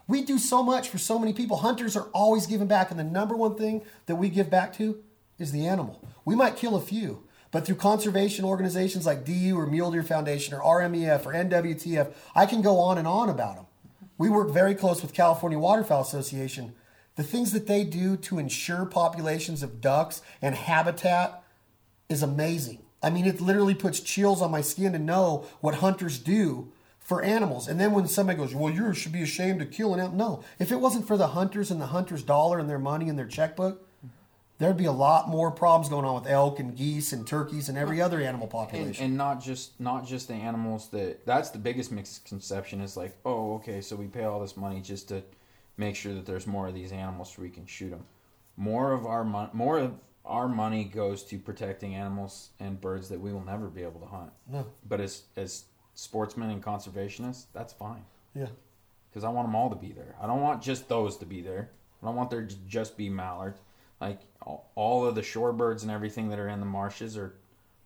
[0.07, 1.57] We do so much for so many people.
[1.57, 5.03] Hunters are always giving back, and the number one thing that we give back to
[5.37, 6.01] is the animal.
[6.25, 10.53] We might kill a few, but through conservation organizations like DU or Mule Deer Foundation
[10.53, 13.65] or RMEF or NWTF, I can go on and on about them.
[14.17, 16.73] We work very close with California Waterfowl Association.
[17.15, 21.43] The things that they do to ensure populations of ducks and habitat
[22.09, 22.83] is amazing.
[23.01, 27.21] I mean, it literally puts chills on my skin to know what hunters do for
[27.21, 27.67] animals.
[27.67, 30.43] And then when somebody goes, "Well, you should be ashamed to kill an animal," no.
[30.59, 33.27] If it wasn't for the hunters and the hunters' dollar and their money and their
[33.27, 33.86] checkbook,
[34.57, 37.77] there'd be a lot more problems going on with elk and geese and turkeys and
[37.77, 39.05] every other animal and, population.
[39.05, 43.55] and not just not just the animals that that's the biggest misconception is like oh
[43.55, 45.21] okay so we pay all this money just to
[45.77, 48.03] make sure that there's more of these animals so we can shoot them
[48.55, 49.93] more of our mon- more of
[50.25, 54.07] our money goes to protecting animals and birds that we will never be able to
[54.07, 58.03] hunt no, but as as sportsmen and conservationists that's fine
[58.37, 58.47] yeah,
[59.09, 60.15] because I want them all to be there.
[60.21, 61.71] I don't want just those to be there.
[62.01, 63.59] I don't want there to just be mallards.
[63.99, 64.19] Like
[64.75, 67.33] all, of the shorebirds and everything that are in the marshes are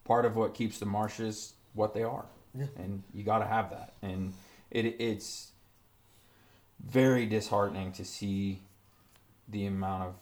[0.06, 2.26] part of what keeps the marshes what they are.
[2.54, 2.66] Yeah.
[2.78, 3.94] And you got to have that.
[4.02, 4.34] And
[4.70, 5.52] it it's
[6.86, 8.60] very disheartening to see
[9.48, 10.14] the amount of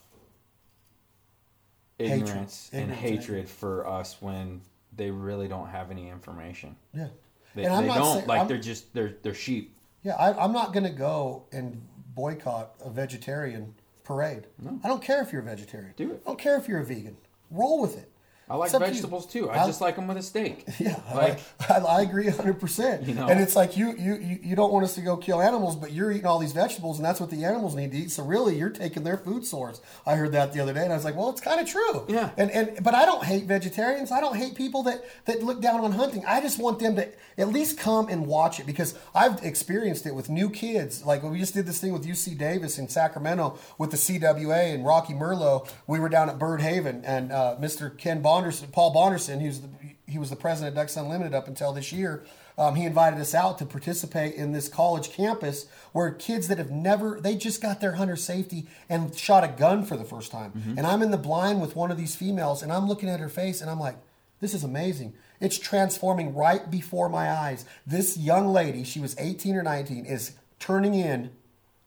[1.97, 4.61] ignorance and hatred for us when
[4.95, 6.75] they really don't have any information.
[6.93, 7.07] yeah.
[7.55, 9.75] They, And I'm they not don't saying- like I'm- they're just they're they're sheep.
[10.03, 11.81] Yeah, I, I'm not going to go and
[12.15, 13.73] boycott a vegetarian
[14.09, 14.47] parade.
[14.59, 14.79] No.
[14.83, 15.93] I don't care if you're a vegetarian.
[15.95, 16.23] Do it.
[16.25, 17.15] I don't care if you're a vegan.
[17.51, 18.11] Roll with it.
[18.49, 18.93] I like up to you.
[18.93, 19.49] vegetables too.
[19.49, 20.65] I I- just like them with a steak.
[20.79, 23.07] Yeah, Like I, I agree 100%.
[23.07, 23.27] You know?
[23.27, 25.91] And it's like you, you you you don't want us to go kill animals, but
[25.91, 28.11] you're eating all these vegetables, and that's what the animals need to eat.
[28.11, 29.81] So really, you're taking their food source.
[30.05, 32.05] I heard that the other day, and I was like, well, it's kind of true.
[32.07, 32.31] Yeah.
[32.37, 34.11] And and but I don't hate vegetarians.
[34.11, 36.23] I don't hate people that that look down on hunting.
[36.25, 37.07] I just want them to
[37.37, 41.05] at least come and watch it because I've experienced it with new kids.
[41.05, 44.85] Like we just did this thing with UC Davis in Sacramento with the CWA and
[44.85, 45.69] Rocky Merlo.
[45.87, 47.95] We were down at Bird Haven, and uh, Mr.
[47.97, 49.69] Ken Bonderson, Paul Bonderson, who's the,
[50.07, 52.23] he was the president of Ducks Unlimited up until this year.
[52.57, 56.71] Um, he invited us out to participate in this college campus where kids that have
[56.71, 60.51] never, they just got their hunter safety and shot a gun for the first time.
[60.77, 63.29] And I'm in the blind with one of these females and I'm looking at her
[63.29, 63.95] face and I'm like,
[64.41, 65.13] this is amazing.
[65.39, 67.65] It's transforming right before my eyes.
[67.87, 71.31] This young lady, she was 18 or 19, is turning in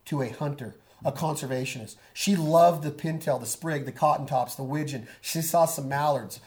[0.07, 1.97] to a hunter, a conservationist.
[2.12, 5.09] She loved the pintail, the sprig, the cotton tops, the widgeon.
[5.21, 6.41] She saw some mallards,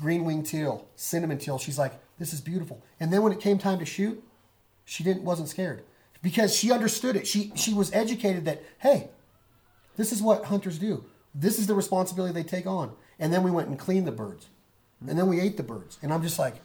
[0.00, 1.58] green wing teal, cinnamon teal.
[1.58, 2.82] She's like, this is beautiful.
[2.98, 4.22] And then when it came time to shoot,
[4.84, 5.82] she didn't wasn't scared
[6.22, 7.26] because she understood it.
[7.26, 9.08] She she was educated that hey,
[9.96, 11.04] this is what hunters do.
[11.34, 12.92] This is the responsibility they take on.
[13.18, 14.48] And then we went and cleaned the birds.
[15.06, 15.98] And then we ate the birds.
[16.02, 16.56] And I'm just like,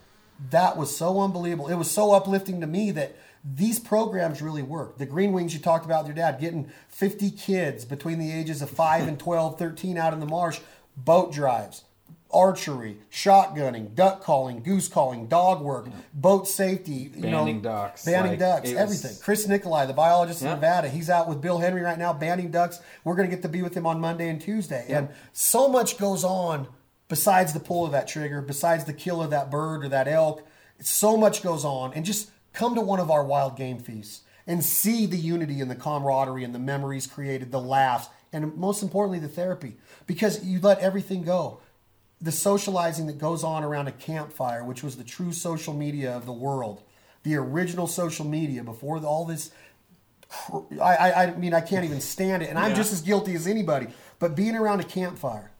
[0.49, 1.67] that was so unbelievable.
[1.67, 3.15] It was so uplifting to me that
[3.53, 4.97] these programs really work.
[4.97, 8.61] The Green Wings you talked about with your dad, getting 50 kids between the ages
[8.63, 10.59] of 5 and 12, 13 out in the marsh,
[10.97, 11.83] boat drives,
[12.31, 18.31] archery, shotgunning, duck calling, goose calling, dog work, boat safety, you Banding know, ducks, banding
[18.33, 19.15] like, ducks, it was- everything.
[19.23, 22.81] Chris Nicolai, the biologist in Nevada, he's out with Bill Henry right now banding ducks.
[23.03, 24.85] We're going to get to be with him on Monday and Tuesday.
[24.89, 26.67] And so much goes on
[27.07, 30.45] besides the pull of that trigger, besides the kill of that bird or that elk.
[30.81, 31.93] So much goes on.
[31.93, 35.69] And just come to one of our wild game feasts and see the unity and
[35.69, 39.77] the camaraderie and the memories created, the laughs, and most importantly, the therapy.
[40.07, 41.59] Because you let everything go
[42.21, 46.25] the socializing that goes on around a campfire, which was the true social media of
[46.25, 46.81] the world,
[47.23, 49.51] the original social media before all this.
[50.81, 52.77] I, I, I mean, I can't even stand it, and I'm Yeah.
[52.77, 53.87] just as guilty as anybody.
[54.17, 55.51] But being around a campfire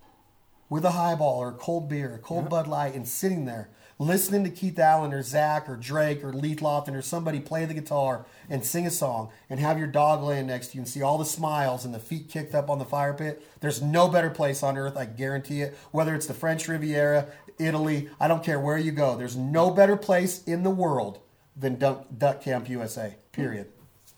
[0.70, 4.44] with a highball or a cold beer, a cold Bud Light, and sitting there listening
[4.44, 8.26] to Keith Allen or Zach or Drake or Leith Lofton or somebody play the guitar
[8.50, 11.18] and sing a song and have your dog laying next to you and see all
[11.18, 14.64] the smiles and the feet kicked up on the fire pit, there's no better place
[14.64, 15.78] on earth, I guarantee it.
[15.92, 17.28] Whether it's the French Riviera,
[17.58, 19.16] Italy, I don't care where you go.
[19.16, 21.20] There's no better place in the world
[21.56, 23.72] than Duck, Duck Camp USA, period.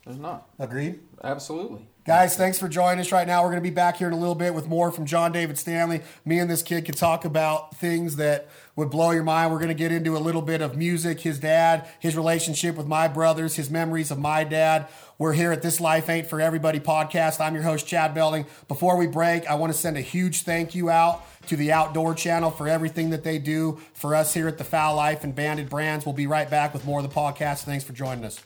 [0.06, 0.50] There's not.
[0.58, 1.02] Agreed?
[1.24, 1.88] Absolutely.
[2.08, 3.44] Guys, thanks for joining us right now.
[3.44, 5.58] We're going to be back here in a little bit with more from John David
[5.58, 6.04] Stanley.
[6.24, 8.48] Me and this kid can talk about things that
[8.78, 9.52] would blow your mind.
[9.52, 12.88] We're going to get into a little bit of music, his dad, his relationship with
[12.88, 14.88] my brothers, his memories of my dad.
[15.18, 17.42] We're here at This Life Ain't For Everybody podcast.
[17.42, 18.46] I'm your host, Chad Belding.
[18.70, 22.14] Before we break, I want to send a huge thank you out to the Outdoor
[22.14, 25.70] Channel for everything that they do for us here at the Fowl Life and Banded
[25.70, 26.06] Brands.
[26.06, 27.66] We'll be right back with more of the podcast.
[27.66, 28.42] Thanks for joining us.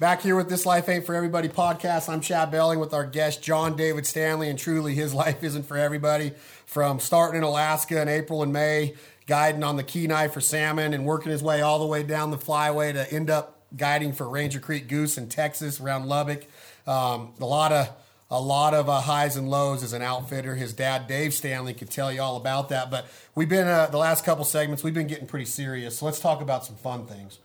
[0.00, 2.08] Back here with This Life Ain't For Everybody podcast.
[2.08, 5.76] I'm Chad Belding with our guest, John David Stanley, and truly his life isn't for
[5.76, 6.32] everybody.
[6.64, 8.94] From starting in Alaska in April and May,
[9.26, 12.38] guiding on the Kenai for salmon, and working his way all the way down the
[12.38, 16.46] flyway to end up guiding for Ranger Creek goose in Texas around Lubbock.
[16.86, 17.90] Um, a lot of
[18.30, 20.54] a lot of uh, highs and lows as an outfitter.
[20.54, 22.90] His dad, Dave Stanley, could tell you all about that.
[22.90, 24.82] But we've been uh, the last couple segments.
[24.82, 25.98] We've been getting pretty serious.
[25.98, 27.38] So let's talk about some fun things.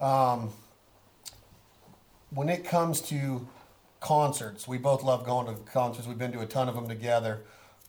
[0.00, 0.52] Um,
[2.30, 3.46] when it comes to
[4.00, 6.06] concerts, we both love going to concerts.
[6.06, 7.40] We've been to a ton of them together.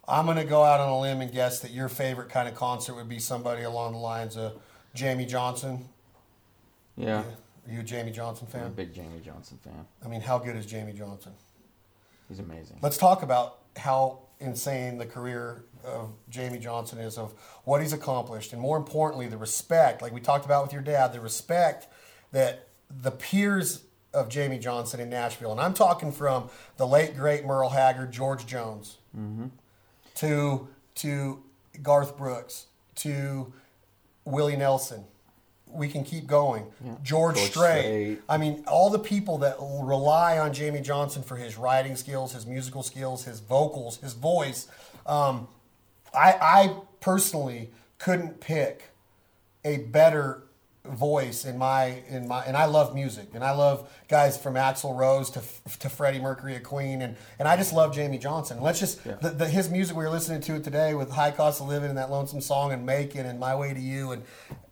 [0.07, 2.55] I'm going to go out on a limb and guess that your favorite kind of
[2.55, 4.59] concert would be somebody along the lines of
[4.95, 5.85] Jamey Johnson.
[6.97, 7.19] Yeah.
[7.19, 8.61] Are you a Jamey Johnson fan?
[8.61, 8.85] I'm a fan?
[8.87, 9.85] big Jamey Johnson fan.
[10.03, 11.33] I mean, how good is Jamey Johnson?
[12.27, 12.79] He's amazing.
[12.81, 17.33] Let's talk about how insane the career of Jamey Johnson is, of
[17.63, 21.13] what he's accomplished, and more importantly, the respect, like we talked about with your dad,
[21.13, 21.87] the respect
[22.31, 23.83] that the peers
[24.13, 28.45] of Jamey Johnson in Nashville, and I'm talking from the late great Merle Haggard, George
[28.45, 28.97] Jones,
[30.15, 31.43] to to
[31.81, 33.53] Garth Brooks, to
[34.25, 35.05] Willie Nelson.
[35.71, 36.65] We can keep going.
[37.03, 37.81] George, George Strait.
[37.81, 38.21] Strait.
[38.27, 42.47] I mean, all the people that rely on Jamey Johnson for his writing skills, his
[42.47, 44.67] musical skills, his vocals, his voice.
[45.05, 45.47] Um,
[46.11, 48.89] I, I personally couldn't pick
[49.63, 50.43] a better
[50.91, 54.97] voice in my in my and I love music and I love guys from Axl
[54.97, 55.41] Rose to
[55.79, 58.61] to Freddie Mercury at Queen and and I just love Jamey Johnson.
[58.61, 61.61] Let's just the, the, his music we were listening to it today with High Cost
[61.61, 64.23] of Living and that Lonesome Song and Macon and My Way to You and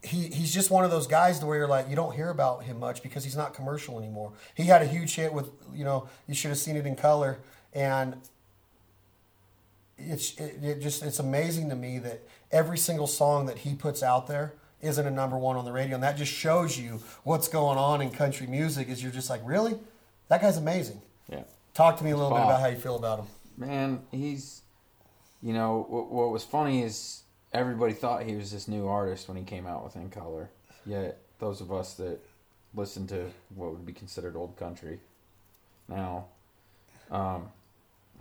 [0.03, 2.63] he he's just one of those guys to where you're like you don't hear about
[2.63, 4.33] him much because he's not commercial anymore.
[4.55, 7.39] He had a huge hit with you know you should have seen it in color
[7.73, 8.15] and
[9.97, 14.03] it's it, it just it's amazing to me that every single song that he puts
[14.03, 17.47] out there isn't a number one on the radio and that just shows you what's
[17.47, 19.77] going on in country music is you're just like really
[20.29, 21.01] that guy's amazing
[21.31, 21.43] Yeah.
[21.73, 23.25] talk to me a little bit about how you feel about him
[23.59, 24.61] Man, he's,
[25.41, 29.35] you know, what, what was funny is everybody thought he was this new artist when
[29.35, 30.51] he came out with In Color.
[30.85, 32.19] Yet those of us that
[32.75, 34.99] listen to what would be considered old country
[35.87, 36.25] now,
[37.09, 37.49] um,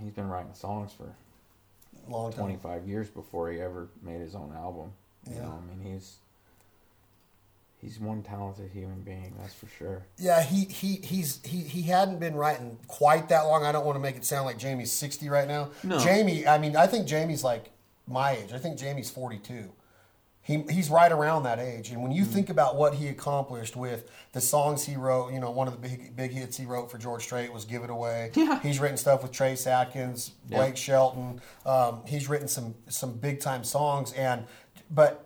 [0.01, 1.05] he's been writing songs for
[2.09, 4.91] long time 25 years before he ever made his own album.
[5.29, 5.43] You Yeah.
[5.43, 6.17] know, I mean, he's
[7.87, 10.05] he's one talented human being, that's for sure.
[10.19, 13.95] yeah he he he's he he hadn't been writing quite that long i don't want
[13.95, 15.97] to make it sound like jamey's 60 right now No.
[15.99, 17.71] jamey i mean i think jamey's like
[18.09, 19.71] my age i think jamie's 42
[20.43, 21.91] he, he's right around that age.
[21.91, 25.51] And when you think about what he accomplished with the songs he wrote, you know,
[25.51, 28.31] one of the big big hits he wrote for George Strait was "Give It Away."
[28.37, 28.61] Yeah.
[28.61, 30.59] He's written stuff with Trace Atkins, Yeah.
[30.59, 31.41] Blake Shelton.
[31.65, 34.13] Um, he's written some some big time songs.
[34.13, 34.45] And
[34.89, 35.26] but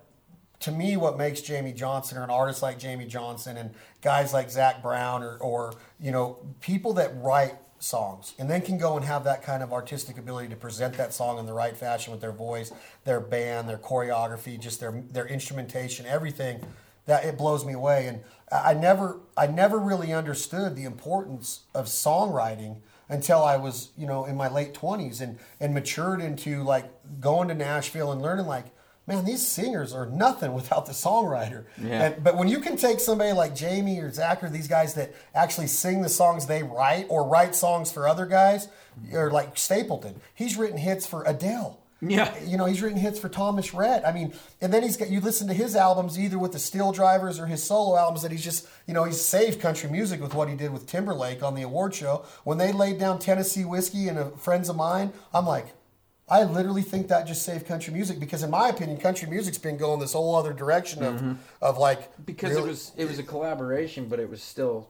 [0.61, 3.71] to me, what makes Jamey Johnson or an artist like Jamey Johnson and
[4.03, 8.77] guys like Zac Brown or, or you know people that write songs and then can
[8.77, 11.75] go and have that kind of artistic ability to present that song in the right
[11.77, 12.73] fashion with their voice,
[13.05, 16.65] their band, their choreography, just their their instrumentation, everything.
[17.07, 18.21] That it blows me away, and
[18.53, 22.77] I never I never really understood the importance of songwriting
[23.09, 26.85] until I was you know in my late twenties and and matured into like
[27.19, 28.67] going to Nashville and learning like
[29.07, 31.65] man, these singers are nothing without the songwriter.
[31.83, 32.05] Yeah.
[32.05, 35.15] And, but when you can take somebody like Jamey or Zac or these guys that
[35.35, 38.69] actually sing the songs they write or write songs for other guys,
[39.13, 41.81] or like Stapleton, he's written hits for Adele.
[42.03, 42.35] Yeah.
[42.43, 44.07] You know, he's written hits for Thomas Rhett.
[44.07, 46.93] I mean, and then he's got you listen to his albums either with the Steel
[46.93, 50.35] Drivers or his solo albums that he's just, you know, he's saved country music with
[50.35, 52.25] what he did with Timberlake on the award show.
[52.45, 55.75] When they laid down Tennessee whiskey and a friends of mine, I'm like,
[56.31, 59.77] I literally think that just saved country music because, in my opinion, country music's been
[59.77, 63.23] going this whole other direction of, of like Because really- it was it was a
[63.25, 64.89] collaboration, but it was still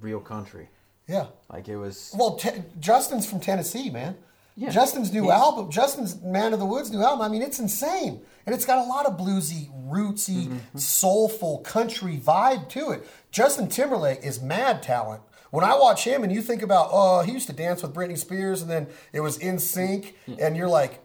[0.00, 0.68] real country.
[1.08, 1.26] yeah.
[1.52, 4.16] Like it was Well, te- Justin's from Tennessee, man.
[4.58, 4.70] Yeah.
[4.70, 7.20] Justin's new He's- album, Justin's Man of the Woods new album.
[7.22, 10.78] I mean, it's insane, and it's got a lot of bluesy, rootsy, Mm-hmm.
[10.78, 13.06] soulful country vibe to it.
[13.30, 15.22] Justin Timberlake is mad talent.
[15.50, 18.18] When I watch him, and you think about, oh, he used to dance with Britney
[18.18, 21.00] Spears, and then it was NSYNC, and you're like,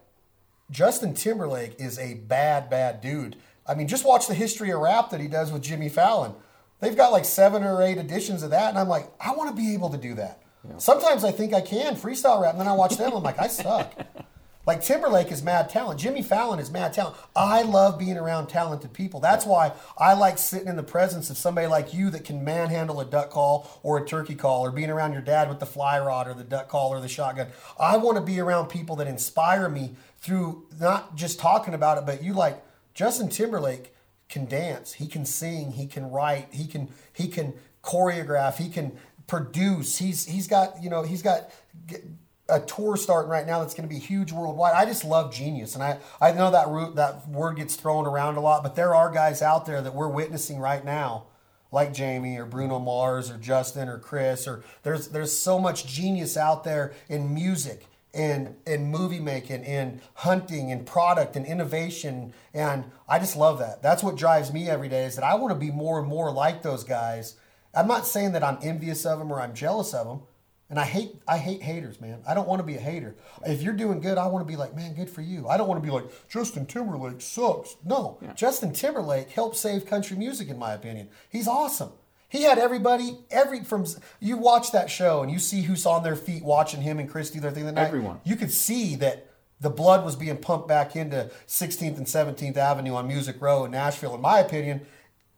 [0.69, 3.35] Justin Timberlake is a bad, bad dude.
[3.67, 6.33] I mean, just watch the history of rap that he does with Jimmy Fallon.
[6.79, 9.55] They've got like seven or eight editions of that, and I'm like, I want to
[9.55, 10.41] be able to do that.
[10.77, 13.47] Sometimes I think I can freestyle rap, and then I watch them, I'm like, I
[13.47, 13.93] suck.
[14.65, 15.99] Like Timberlake is mad talent.
[15.99, 17.15] Jimmy Fallon is mad talent.
[17.35, 19.19] I love being around talented people.
[19.19, 22.99] That's why I like sitting in the presence of somebody like you that can manhandle
[22.99, 25.99] a duck call or a turkey call or being around your dad with the fly
[25.99, 27.47] rod or the duck call or the shotgun.
[27.79, 32.05] I want to be around people that inspire me through not just talking about it,
[32.05, 33.95] but you like Justin Timberlake
[34.29, 37.53] can dance, he can sing, he can write, he can he can
[37.83, 38.97] choreograph, he can
[39.27, 39.97] produce.
[39.97, 41.49] He's he's got, you know, he's got
[42.51, 44.73] a tour starting right now that's going to be huge worldwide.
[44.73, 48.35] I just love genius, and I I know that root that word gets thrown around
[48.35, 51.25] a lot, but there are guys out there that we're witnessing right now,
[51.71, 56.37] like Jamey or Bruno Mars or Justin or Chris, or there's there's so much genius
[56.37, 62.83] out there in music and in movie making and hunting and product and innovation, and
[63.07, 63.81] I just love that.
[63.81, 66.31] That's what drives me every day is that I want to be more and more
[66.31, 67.35] like those guys.
[67.73, 70.21] I'm not saying that I'm envious of them or I'm jealous of them.
[70.71, 72.23] And I hate I hate haters, man.
[72.25, 73.17] I don't want to be a hater.
[73.45, 75.49] If you're doing good, I want to be like, man, good for you.
[75.49, 77.75] I don't want to be like Justin Timberlake sucks.
[77.83, 81.09] No, Justin Timberlake helped save country music, in my opinion.
[81.29, 81.91] He's awesome.
[82.29, 83.85] He had everybody, every from
[84.21, 87.29] you watch that show and you see who's on their feet watching him and Chris
[87.29, 87.87] do their thing that night.
[87.87, 88.21] Everyone.
[88.23, 89.27] You could see that
[89.59, 93.71] the blood was being pumped back into 16th and 17th Avenue on Music Row in
[93.71, 94.15] Nashville.
[94.15, 94.85] In my opinion,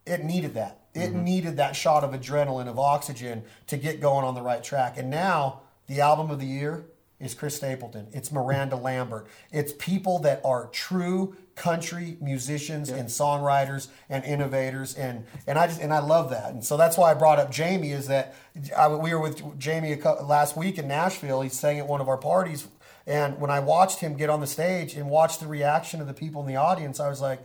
[0.06, 0.83] it needed that.
[0.94, 1.24] It mm-hmm.
[1.24, 4.98] needed that shot of adrenaline, of oxygen to get going on the right track.
[4.98, 6.86] And now the album of the year
[7.20, 8.08] is Chris Stapleton.
[8.12, 9.28] It's Miranda Lambert.
[9.52, 15.80] It's people that are true country musicians and songwriters and innovators and and I just
[15.80, 16.52] and I love that.
[16.52, 18.36] And so that's why I brought up Jamey is that
[18.76, 21.42] I, we were with Jamey last week in Nashville.
[21.42, 22.68] He sang at one of our parties
[23.06, 26.14] and when I watched him get on the stage and watch the reaction of the
[26.14, 27.40] people in the audience, I was like,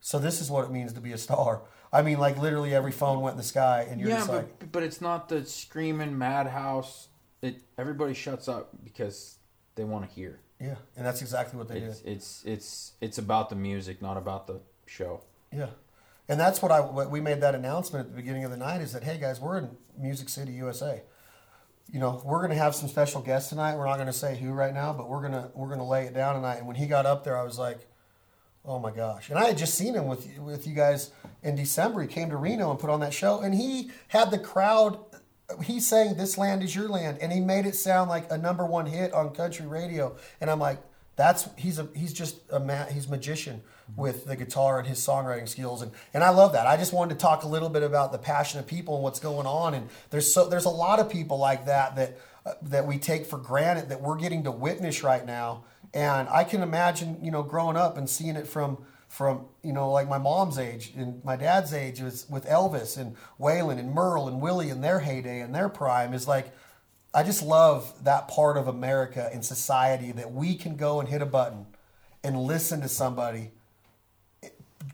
[0.00, 1.62] so this is what it means to be a star.
[1.92, 4.36] I mean, like literally every phone went in the sky, and you're yeah, just but
[4.36, 7.08] like, but it's not the screaming madhouse.
[7.42, 9.38] It everybody shuts up because
[9.74, 10.40] they want to hear.
[10.60, 12.12] yeah, and that's exactly what they It's did.
[12.12, 15.22] it's it's it's about the music, not about the show.
[15.52, 15.70] Yeah,
[16.28, 18.80] and that's what I what we made that announcement at the beginning of the night
[18.82, 21.02] is that hey guys, we're in Music City, USA.
[21.92, 23.76] You know, we're gonna have some special guests tonight.
[23.76, 26.36] We're not gonna say who right now, but we're gonna we're gonna lay it down
[26.36, 26.58] tonight.
[26.58, 27.88] And when he got up there, I was like,
[28.64, 29.30] oh my gosh!
[29.30, 31.10] And I had just seen him with with you guys
[31.42, 32.02] in December.
[32.02, 34.98] He came to Reno and put on that show, and he had the crowd.
[35.64, 38.64] He sang "This Land Is Your Land," and he made it sound like a number
[38.64, 40.16] one hit on country radio.
[40.40, 40.78] And I'm like,
[41.16, 42.92] that's he's a he's just a man.
[42.92, 43.62] He's magician
[43.96, 46.66] with the guitar and his songwriting skills, and and I love that.
[46.66, 49.20] I just wanted to talk a little bit about the passion of people and what's
[49.20, 49.74] going on.
[49.74, 53.26] And there's so there's a lot of people like that that uh, that we take
[53.26, 55.64] for granted that we're getting to witness right now.
[55.92, 59.90] And I can imagine, you know, growing up and seeing it from from you know
[59.90, 64.28] like my mom's age and my dad's age was with Elvis and Waylon and Merle
[64.28, 66.52] and Willie in their heyday and their prime is like
[67.12, 71.22] I just love that part of America and society that we can go and hit
[71.22, 71.66] a button
[72.22, 73.50] and listen to somebody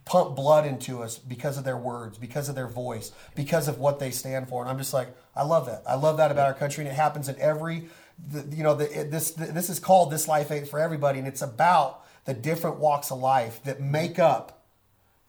[0.05, 3.99] pump blood into us because of their words, because of their voice, because of what
[3.99, 4.63] they stand for.
[4.63, 5.83] And I'm just like, I love that.
[5.87, 7.89] I love that about our country, and it happens in every,
[8.19, 11.43] the, you know, the, this this is called "This Life Ain't for Everybody," and it's
[11.43, 14.65] about the different walks of life that make up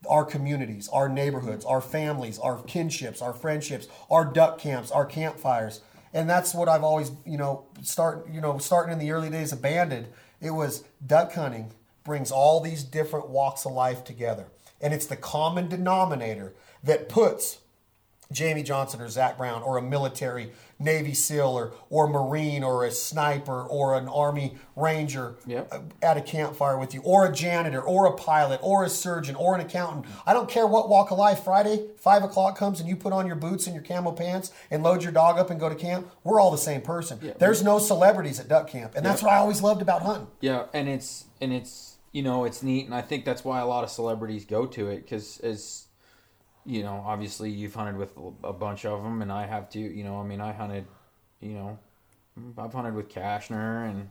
[0.09, 5.81] our communities, our neighborhoods, our families, our kinships, our friendships, our duck camps, our campfires.
[6.13, 9.51] And that's what I've always, you know, start, you know, starting in the early days
[9.51, 10.07] of Banded,
[10.39, 11.71] it was duck hunting
[12.03, 14.47] brings all these different walks of life together.
[14.79, 17.59] And it's the common denominator that puts
[18.33, 22.91] Jamey Johnson or Zac Brown or a military Navy SEAL or, or Marine or a
[22.91, 25.73] sniper or an Army Ranger Yep.
[25.73, 29.35] uh, at a campfire with you, or a janitor, or a pilot, or a surgeon,
[29.35, 30.05] or an accountant.
[30.25, 31.43] I don't care what walk of life.
[31.43, 34.83] Friday, five o'clock comes and you put on your boots and your camo pants and
[34.83, 36.07] load your dog up and go to camp.
[36.23, 37.33] We're all the same person.
[37.39, 40.27] There's no celebrities at duck camp, and that's what I always loved about hunting.
[40.41, 43.65] Yeah, and it's and it's you know it's neat, and I think that's why a
[43.65, 45.86] lot of celebrities go to it because as
[46.67, 48.11] you know, obviously you've hunted with
[48.43, 49.79] a bunch of them, and I have too.
[49.79, 50.85] You know, I mean, I hunted,
[51.41, 51.79] you know,
[52.57, 54.09] I've hunted with Cashner and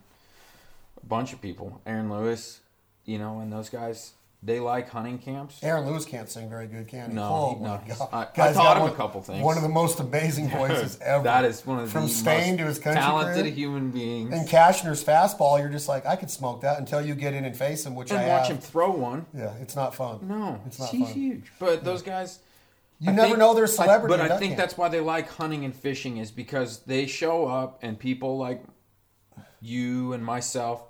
[1.01, 2.59] a bunch of people, Aaron Lewis,
[3.05, 4.13] you know, and those guys.
[4.43, 5.59] they like hunting camps.
[5.63, 7.15] Aaron Lewis can't sing very good, can he?
[7.15, 8.09] No, oh no, God.
[8.37, 9.43] I- I taught him a one- couple things.
[9.43, 11.23] One of the most amazing voices ever.
[11.23, 13.53] That is one of from the Staind most to his country talented crib.
[13.55, 14.31] human beings.
[14.33, 17.55] And Cashner's fastball, you're just like, I could smoke that until you get in and
[17.55, 18.57] face him, which and I watch have.
[18.57, 19.25] him throw one.
[19.35, 20.19] Yeah, it's not fun.
[20.27, 21.13] No, it's not he's fun.
[21.13, 21.51] huge.
[21.59, 22.39] But those guys,
[22.99, 24.17] You I never think- know they're a I- celebrity.
[24.17, 24.57] but I think camp.
[24.57, 28.63] that's why they like hunting and fishing is because they show up and people like
[29.61, 30.83] you and myself,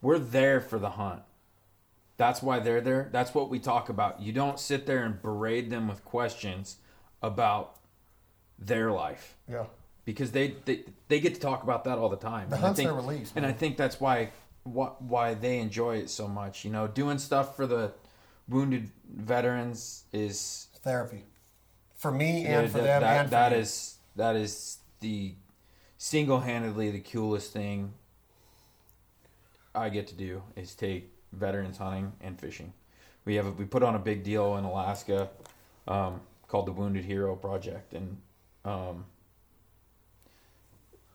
[0.00, 1.22] we're there for the hunt.
[2.16, 3.08] That's why they're there.
[3.12, 4.20] That's what we talk about.
[4.20, 6.76] You don't sit there and berate them with questions
[7.22, 7.76] about
[8.58, 9.64] their life yeah.
[10.04, 12.48] because they, they they get to talk about that all the time.
[12.48, 14.30] The And I hunt's think- their release, and I think that's why
[14.64, 16.64] why why they enjoy it so much.
[16.64, 17.92] You know, doing stuff for the
[18.48, 21.24] wounded veterans is therapy
[21.96, 25.34] for me and yeah, for that, them that, and for that is that is the
[25.98, 27.94] single-handedly the coolest thing
[29.74, 32.72] I get to do is take veterans hunting and fishing.
[33.24, 35.30] We have a, we put on a big deal in Alaska
[35.86, 38.18] um, called the Wounded Hero Project, and
[38.64, 39.04] um,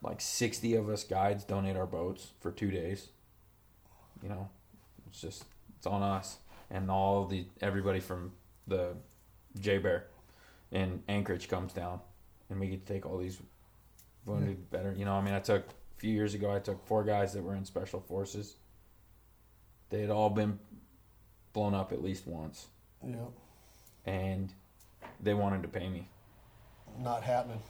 [0.01, 3.09] like sixty of us guides donate our boats for two days.
[4.24, 4.49] You know,
[5.07, 5.43] it's just
[5.78, 6.38] it's on us
[6.72, 8.32] and all the everybody from
[8.68, 8.93] the
[9.58, 10.05] J Bear
[10.72, 11.99] and Anchorage comes down,
[12.49, 13.38] and we get to take all these
[14.26, 14.99] wounded veterans.
[14.99, 16.53] You know, I mean, I took a few years ago.
[16.53, 18.55] I took four guys that were in special forces.
[19.89, 20.60] They had all been
[21.53, 22.68] blown up at least once,
[23.05, 23.16] yeah,
[24.05, 24.51] and
[25.22, 26.08] they wanted to pay me.
[26.99, 27.62] not happening.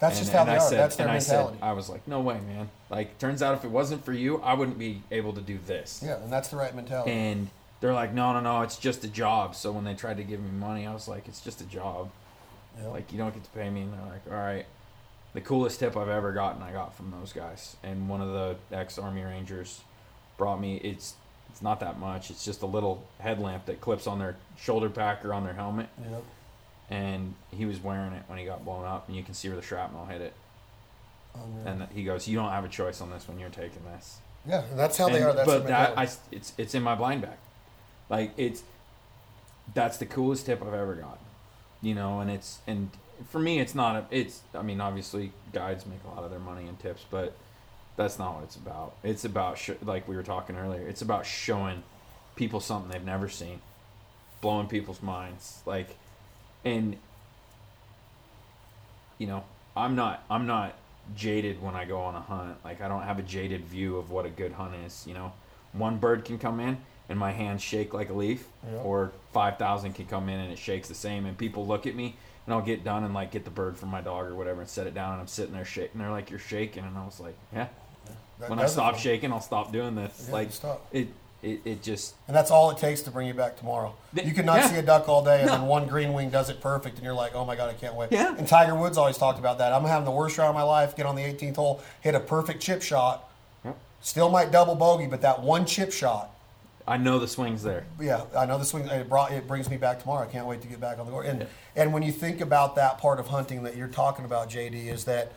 [0.00, 0.60] That's and, just how they I are.
[0.60, 1.56] said, That's their and mentality.
[1.56, 2.68] I said, I was like, no way, man.
[2.88, 6.02] Like, turns out if it wasn't for you, I wouldn't be able to do this.
[6.04, 7.10] yeah, and that's the right mentality.
[7.10, 7.48] And
[7.80, 9.54] they're like, no, no, no, it's just a job.
[9.54, 12.10] So when they tried to give me money, I was like, it's just a job.
[12.80, 12.88] Yeah.
[12.88, 13.82] Like, you don't get to pay me.
[13.82, 14.66] And they're like, all right.
[15.34, 17.76] The coolest tip I've ever gotten, I got from those guys.
[17.82, 19.82] And one of the ex Army Rangers
[20.36, 21.14] brought me, it's
[21.50, 22.30] it's not that much.
[22.30, 25.88] It's just a little headlamp that clips on their shoulder pack or on their helmet.
[26.00, 26.24] Yep.
[26.90, 29.56] And he was wearing it when he got blown up, and you can see where
[29.56, 30.32] the shrapnel hit it.
[31.34, 31.66] Oh, Unreal.
[31.66, 34.62] And he goes, "You don't have a choice on this when you're taking this." yeah,
[34.74, 35.34] that's how they are.
[35.34, 37.36] That's but that I, it's it's in my blind bag.
[38.08, 38.62] Like it's
[39.74, 41.18] that's the coolest tip I've ever got.
[41.82, 42.90] You know, and it's and
[43.28, 46.40] for me it's not a, it's I mean obviously guides make a lot of their
[46.40, 47.34] money in tips, but
[47.96, 48.94] that's not what it's about.
[49.02, 50.86] It's about sh- like we were talking earlier.
[50.86, 51.82] It's about showing
[52.36, 53.60] people something they've never seen,
[54.40, 55.60] blowing people's minds.
[55.66, 55.96] Like,
[56.64, 56.96] and
[59.18, 59.44] you know,
[59.76, 60.74] I'm not I'm not
[61.16, 62.56] jaded when I go on a hunt.
[62.64, 65.04] Like I don't have a jaded view of what a good hunt is.
[65.06, 65.32] You know,
[65.72, 66.78] one bird can come in
[67.08, 68.78] and my hands shake like a leaf, Yeah.
[68.80, 71.26] or five thousand can come in and it shakes the same.
[71.26, 73.88] And people look at me and I'll get done and like get the bird from
[73.90, 76.00] my dog or whatever and set it down and I'm sitting there shaking.
[76.00, 77.68] They're like, "You're shaking," and I was like, "Yeah."
[78.40, 80.26] That when I stop shaking, I'll stop doing this.
[80.28, 80.86] Yeah, like stop.
[80.92, 81.08] it,
[81.42, 83.94] it, it just And that's all it takes to bring you back tomorrow.
[84.14, 84.68] You could not yeah.
[84.68, 85.52] see a duck all day, and No.
[85.58, 87.94] then one green wing does it perfect, and you're like, "Oh my god, I can't
[87.94, 88.34] wait." Yeah.
[88.36, 89.72] And Tiger Woods always talked about that.
[89.72, 90.94] I'm having the worst round of my life.
[90.96, 93.28] Get on the 18th hole, hit a perfect chip shot.
[93.64, 93.76] Yep.
[94.02, 96.30] Still might double bogey, but that one chip shot.
[96.88, 97.84] I know the swing's there.
[98.00, 98.86] Yeah, I know the swing.
[98.86, 100.26] It brought it brings me back tomorrow.
[100.26, 101.28] I can't wait to get back on the course.
[101.28, 104.86] And and when you think about that part of hunting that you're talking about, JD,
[104.86, 105.32] is that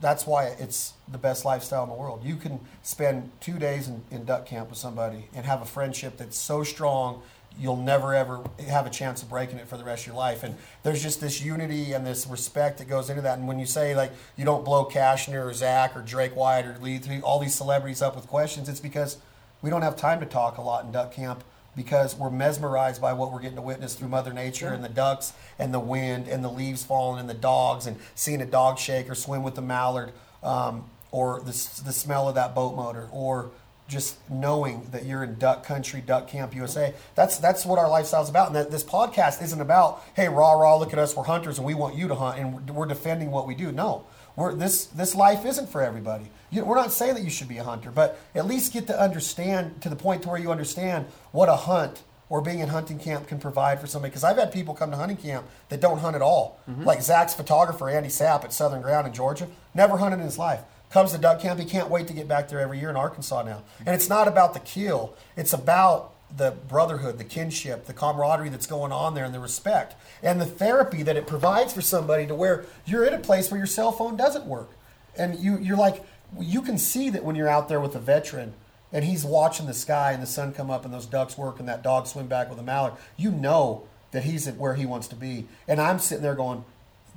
[0.00, 2.24] that's why it's the best lifestyle in the world.
[2.24, 6.18] You can spend two days in, in duck camp with somebody and have a friendship
[6.18, 7.22] that's so strong
[7.58, 10.42] you'll never ever have a chance of breaking it for the rest of your life.
[10.42, 13.38] And there's just this unity and this respect that goes into that.
[13.38, 16.76] And when you say like you don't blow Cashner or Zac or Drake White or
[16.80, 19.18] Lee, all these celebrities up with questions, it's because
[19.62, 21.42] we don't have time to talk a lot in duck camp
[21.76, 25.34] because we're mesmerized by what we're getting to witness through Mother Nature and the ducks
[25.58, 29.10] and the wind and the leaves falling and the dogs and seeing a dog shake
[29.10, 31.52] or swim with the mallard um, or the,
[31.84, 33.50] the smell of that boat motor or
[33.88, 36.92] just knowing that you're in duck country, duck camp USA.
[37.14, 38.48] That's that's what our lifestyle's about.
[38.48, 41.66] And that this podcast isn't about, hey, rah rah, look at us, we're hunters and
[41.66, 43.70] we want you to hunt and we're defending what we do.
[43.70, 44.04] No,
[44.34, 46.30] we're, this this life isn't for everybody.
[46.50, 49.00] You, we're not saying that you should be a hunter, but at least get to
[49.00, 52.98] understand to the point to where you understand what a hunt or being in hunting
[52.98, 54.10] camp can provide for somebody.
[54.10, 56.60] Because I've had people come to hunting camp that don't hunt at all.
[56.68, 56.84] Mm-hmm.
[56.84, 60.60] Like Zac's photographer, Andy Sapp at Southern Ground in Georgia, never hunted in his life.
[60.90, 63.42] Comes to duck camp, he can't wait to get back there every year in Arkansas
[63.42, 63.62] now.
[63.84, 68.66] And it's not about the kill; it's about the brotherhood, the kinship, the camaraderie that's
[68.66, 72.34] going on there, and the respect, and the therapy that it provides for somebody to
[72.34, 74.70] where you're in a place where your cell phone doesn't work,
[75.16, 76.04] and you you're like
[76.38, 78.54] you can see that when you're out there with a veteran
[78.92, 81.68] and he's watching the sky and the sun come up and those ducks work and
[81.68, 85.08] that dog swim back with a mallard, you know that he's at where he wants
[85.08, 85.46] to be.
[85.66, 86.64] And I'm sitting there going,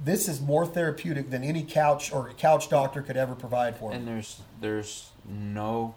[0.04, 4.00] this is more therapeutic than any couch or couch doctor could ever provide for him.
[4.00, 5.96] and there's there's no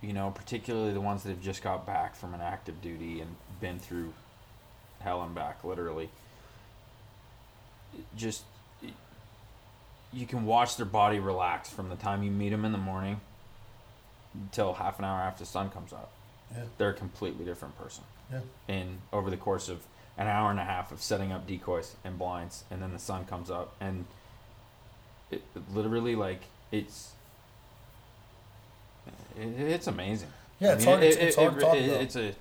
[0.00, 3.34] you know, particularly the ones that have just got back from an active duty and
[3.60, 4.12] been through
[5.00, 6.08] hell and back, literally.
[8.16, 8.42] Just
[10.12, 13.20] you can watch their body relax from the time you meet them in the morning
[14.34, 16.10] until half an hour after the sun comes up.
[16.54, 16.62] Yeah.
[16.78, 18.04] They're a completely different person.
[18.32, 18.40] Yeah.
[18.68, 19.80] And over the course of
[20.16, 23.24] an hour and a half of setting up decoys and blinds, and then the sun
[23.26, 24.04] comes up, and
[25.30, 25.42] it
[25.74, 26.42] literally like
[26.72, 27.12] it's
[29.38, 30.28] it, it's amazing.
[30.58, 31.78] Yeah, it's hard- it's- it's hard to talk about.
[32.02, 32.34] It's a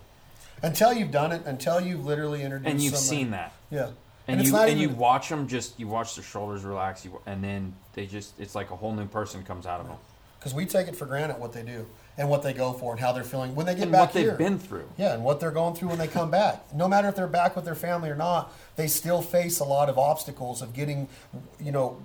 [0.64, 3.54] Until you've done it, until you've literally introduced and you've somebody- seen that.
[3.70, 3.90] Yeah.
[4.28, 7.44] And, it's you and you watch them just you watch their shoulders relax you and
[7.44, 9.98] then they just it's like a whole new person comes out of them
[10.38, 11.86] because we take it for granted what they do
[12.18, 14.14] and what they go for and how they're feeling when they get and back what
[14.14, 14.36] they've here.
[14.36, 16.74] been through Yeah, and what they're going through when they come back.
[16.74, 19.88] No matter if they're back with their family or not, they still face a lot
[19.90, 21.08] of obstacles of getting,
[21.60, 22.02] you know,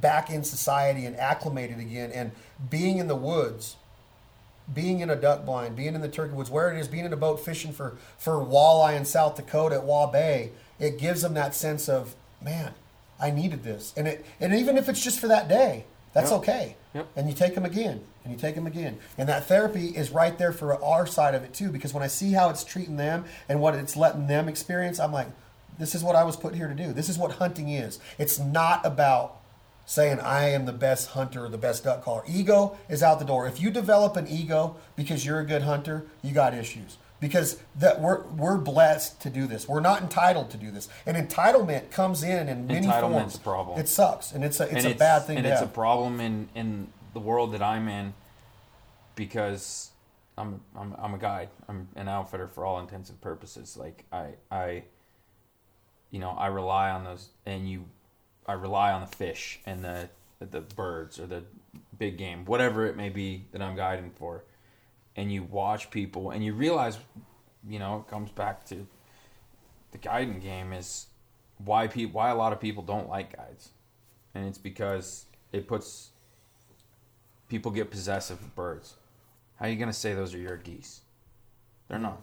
[0.00, 2.32] back in society and acclimated again and
[2.70, 3.76] being in the woods,
[4.72, 7.12] being in a duck blind, being in the turkey woods, where it is, being in
[7.12, 10.50] a boat fishing for, for walleye in South Dakota at Waubay,
[10.82, 12.74] it gives them that sense of, man,
[13.20, 13.94] I needed this.
[13.96, 16.40] And it and even if it's just for that day, that's Yep.
[16.40, 16.76] okay.
[16.94, 17.06] Yep.
[17.16, 18.98] And you take them again, and you take them again.
[19.16, 22.08] And that therapy is right there for our side of it too, because when I
[22.08, 25.28] see how it's treating them and what it's letting them experience, I'm like,
[25.78, 26.92] this is what I was put here to do.
[26.92, 27.98] This is what hunting is.
[28.18, 29.36] It's not about
[29.86, 32.22] saying I am the best hunter or the best duck caller.
[32.28, 33.46] Ego is out the door.
[33.48, 36.98] If you develop an ego because you're a good hunter, you got issues.
[37.22, 39.68] Because that we're we're blessed to do this.
[39.68, 40.88] We're not entitled to do this.
[41.06, 43.38] And entitlement comes in in many Entitlement's forms.
[43.38, 43.78] problem.
[43.80, 45.68] It sucks, and it's a it's and a bad thing and it's have.
[45.68, 48.12] a problem in in the world that I'm in
[49.14, 49.92] because
[50.36, 51.50] I'm I'm I'm a guide.
[51.68, 53.76] I'm an outfitter for all intents and purposes.
[53.76, 54.82] Like I I
[56.10, 57.84] you know, I rely on those and you
[58.46, 60.08] I rely on the fish and the
[60.40, 61.44] the birds or the
[61.96, 64.42] big game, whatever it may be that I'm guiding for.
[65.16, 66.98] And you watch people and you realize,
[67.68, 68.86] you know, it comes back to
[69.90, 71.06] the guiding game is
[71.58, 73.70] why people why a lot of people don't like guides.
[74.34, 76.10] And it's because it puts
[77.48, 78.94] people get possessive of birds.
[79.56, 81.02] How are you gonna say those are your geese?
[81.88, 82.02] They're mm.
[82.02, 82.22] not.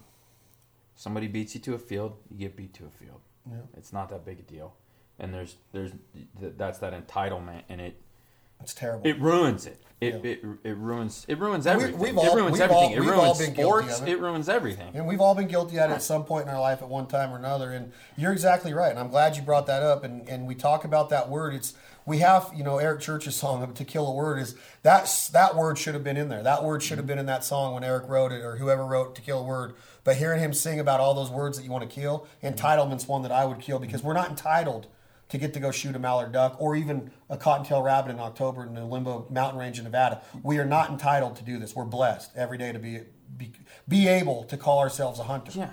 [0.96, 3.22] Somebody beats you to a field, you get beat to a field.
[3.50, 3.62] Yeah.
[3.78, 4.76] It's not that big a deal.
[5.20, 5.92] And there's there's
[6.40, 8.02] th- that's that entitlement, and it
[8.62, 9.08] It's terrible.
[9.08, 9.82] it ruins it.
[10.02, 10.32] It Yeah.
[10.32, 12.00] it, it ruins it ruins everything.
[12.00, 12.70] we've it ruins everything.
[12.70, 14.02] all- it ruins sports.
[14.02, 14.10] It.
[14.10, 14.20] it.
[14.20, 14.92] ruins everything.
[14.94, 17.08] And we've all been guilty at it at some point in our life at one
[17.08, 17.72] time or another.
[17.72, 18.92] And you're exactly right.
[18.92, 20.06] And I'm glad you brought that up.
[20.06, 21.54] And, and we talk about that word.
[21.54, 21.74] It's
[22.06, 25.78] we have, you know, Eric Church's song "To Kill a Word" is that's that word
[25.78, 26.42] should have been in there.
[26.42, 27.08] That word should have mm-hmm.
[27.08, 29.76] been in that song when Eric wrote it or whoever wrote "To Kill a Word."
[30.04, 32.48] But hearing him sing about all those words that you want to kill, mm-hmm.
[32.48, 34.88] entitlement's one that I would kill because we're not entitled
[35.30, 38.66] to get to go shoot a mallard duck or even a cottontail rabbit in October
[38.66, 40.22] in the Limbo Mountain Range in Nevada.
[40.44, 41.76] We are not entitled to do this.
[41.76, 43.02] We're blessed every day to be
[43.38, 43.52] be,
[43.88, 45.52] be able to call ourselves a hunter.
[45.56, 45.70] Yeah,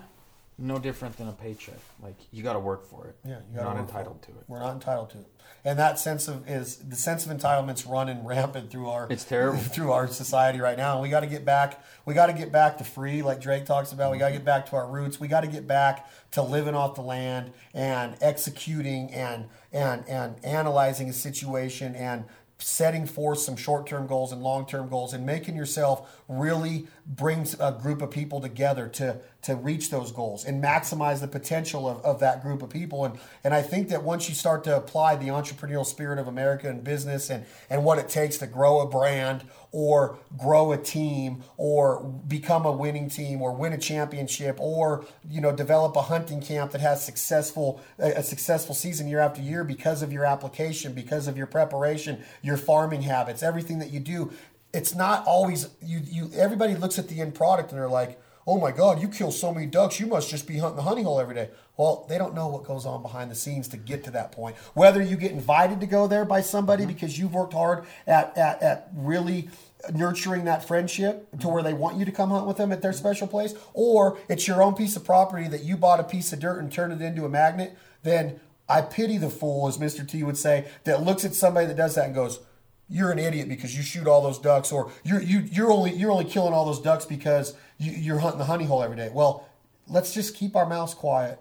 [0.59, 1.79] no different than a paycheck.
[2.03, 3.17] Like you got to work for it.
[3.25, 4.45] Yeah, you You're gotta not work for entitled to it.
[4.47, 5.27] We're not entitled to it,
[5.67, 9.59] and that sense of is the sense of entitlement's running rampant through our It's terrible.
[9.75, 10.93] through our society right now.
[10.93, 11.85] And we got to get back.
[12.05, 14.13] We got to get back to free, like Drake talks about.
[14.13, 15.19] We got to get back to our roots.
[15.19, 20.37] We got to get back to living off the land and executing and and and
[20.45, 22.25] analyzing a situation and
[22.59, 28.01] setting forth some short-term goals and long-term goals and making yourself really bring a group
[28.01, 32.43] of people together to to reach those goals and maximize the potential of, of that
[32.43, 33.05] group of people.
[33.05, 36.69] And and I think that once you start to apply the entrepreneurial spirit of America
[36.69, 39.45] in business and and what it takes to grow a brand
[39.77, 45.39] or grow a team or become a winning team or win a championship or you
[45.39, 50.01] know develop a hunting camp that has successful a, successful season year after year because
[50.01, 54.33] of your application because of your preparation your farming habits everything that you do.
[54.73, 58.59] It's not always you you everybody looks at the end product and they're like oh
[58.59, 60.01] my god you kill so many ducks.
[60.01, 61.51] You must just be hunting the honey hole every day.
[61.77, 64.57] Well they don't know what goes on behind the scenes to get to that point.
[64.73, 66.95] Whether you get invited to go there by somebody mm-hmm.
[66.95, 69.51] because you've worked hard at, at, at really
[69.93, 72.93] nurturing that friendship to where they want you to come hunt with them at their
[72.93, 76.41] special place or it's your own piece of property that you bought a piece of
[76.41, 80.23] dirt and turned it into a magnet then i pity the fool as mr t
[80.23, 82.41] would say that looks at somebody that does that and goes
[82.89, 86.11] you're an idiot because you shoot all those ducks, or you're you, you're only you're
[86.11, 89.11] only killing all those ducks because you, you're hunting the honey hole every day.
[89.13, 89.49] Well,
[89.89, 91.39] let's just keep our mouths quiet.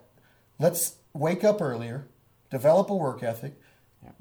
[0.60, 2.08] Let's wake up earlier,
[2.50, 3.54] develop a work ethic,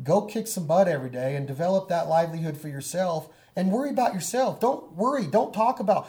[0.03, 3.29] go kick some butt every day, and develop that livelihood for yourself.
[3.57, 4.61] And worry about yourself.
[4.61, 5.27] Don't worry.
[5.27, 6.09] Don't talk about.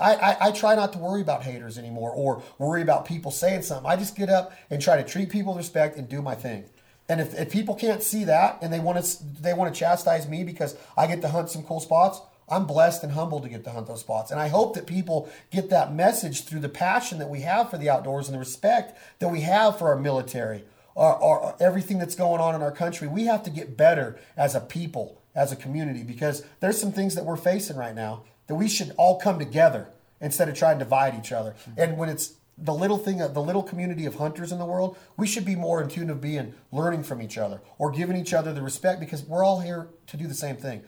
[0.00, 3.62] I, I, I try not to worry about haters anymore or worry about people saying
[3.62, 3.90] something.
[3.90, 6.64] I just get up and try to treat people with respect and do my thing.
[7.08, 10.26] And if, if people can't see that and they want to they want to chastise
[10.28, 13.64] me because I get to hunt some cool spots, I'm blessed and humbled to get
[13.64, 14.30] to hunt those spots.
[14.30, 17.78] And I hope that people get that message through the passion that we have for
[17.78, 20.64] the outdoors and the respect that we have for our military,
[20.94, 23.08] or, or everything that's going on in our country.
[23.08, 27.14] We have to get better as a people, as a community, because there's some things
[27.14, 29.88] that we're facing right now that we should all come together
[30.20, 31.54] instead of trying to divide each other.
[31.64, 31.70] Hmm.
[31.76, 35.26] And when it's the little thing, the little community of hunters in the world, we
[35.26, 38.52] should be more in tune of being learning from each other or giving each other
[38.52, 40.82] the respect because we're all here to do the same thing,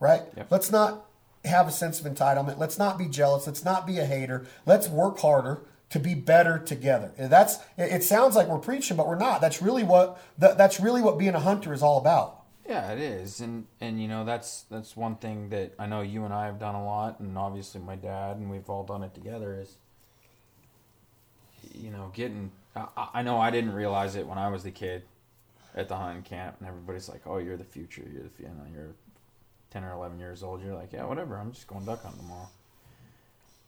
[0.00, 0.22] right?
[0.36, 0.46] Yep.
[0.50, 1.06] Let's not
[1.44, 2.58] have a sense of entitlement.
[2.58, 3.46] Let's not be jealous.
[3.46, 4.46] Let's not be a hater.
[4.64, 7.12] Let's work harder to be better together.
[7.18, 7.56] And that's.
[7.76, 9.40] It it sounds like we're preaching, but we're not.
[9.40, 10.20] That's really what.
[10.38, 12.37] That's really what being a hunter is all about.
[12.68, 16.26] Yeah, it is, and and you know that's that's one thing that I know you
[16.26, 19.14] and I have done a lot, and obviously my dad, and we've all done it
[19.14, 19.58] together.
[19.58, 19.76] Is
[21.74, 22.50] you know getting.
[22.76, 25.04] I, I know I didn't realize it when I was the kid
[25.74, 28.02] at the hunting camp, and everybody's like, "Oh, you're the future.
[28.12, 28.94] You're the you know you're
[29.70, 31.38] ten or eleven years old." You're like, "Yeah, whatever.
[31.38, 32.50] I'm just going duck hunting tomorrow."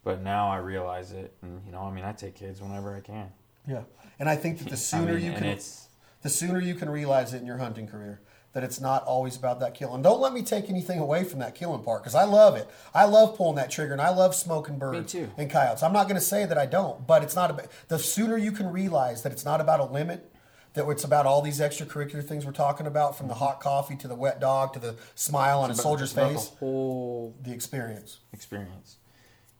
[0.03, 2.99] But now I realize it, and you know, I mean, I take kids whenever I
[2.99, 3.31] can.
[3.67, 3.81] Yeah.
[4.19, 5.87] And I think that the sooner I mean, you can it's
[6.21, 8.19] the sooner you can realize it in your hunting career
[8.53, 9.93] that it's not always about that kill.
[9.95, 12.69] And don't let me take anything away from that killing part because I love it.
[12.93, 15.83] I love pulling that trigger and I love smoking birds and coyotes.
[15.83, 18.51] I'm not going to say that I don't, but it's not about the sooner you
[18.51, 20.27] can realize that it's not about a limit.
[20.73, 24.07] That it's about all these extracurricular things we're talking about, from the hot coffee to
[24.07, 27.51] the wet dog to the smile on a soldier's it's about face, the whole the
[27.51, 28.19] experience.
[28.31, 28.95] experience.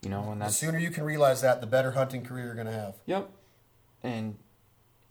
[0.02, 2.68] You know, and The sooner you can realize that, the better hunting career you're going
[2.68, 2.96] to have.
[3.08, 3.30] Yep.
[4.04, 4.38] And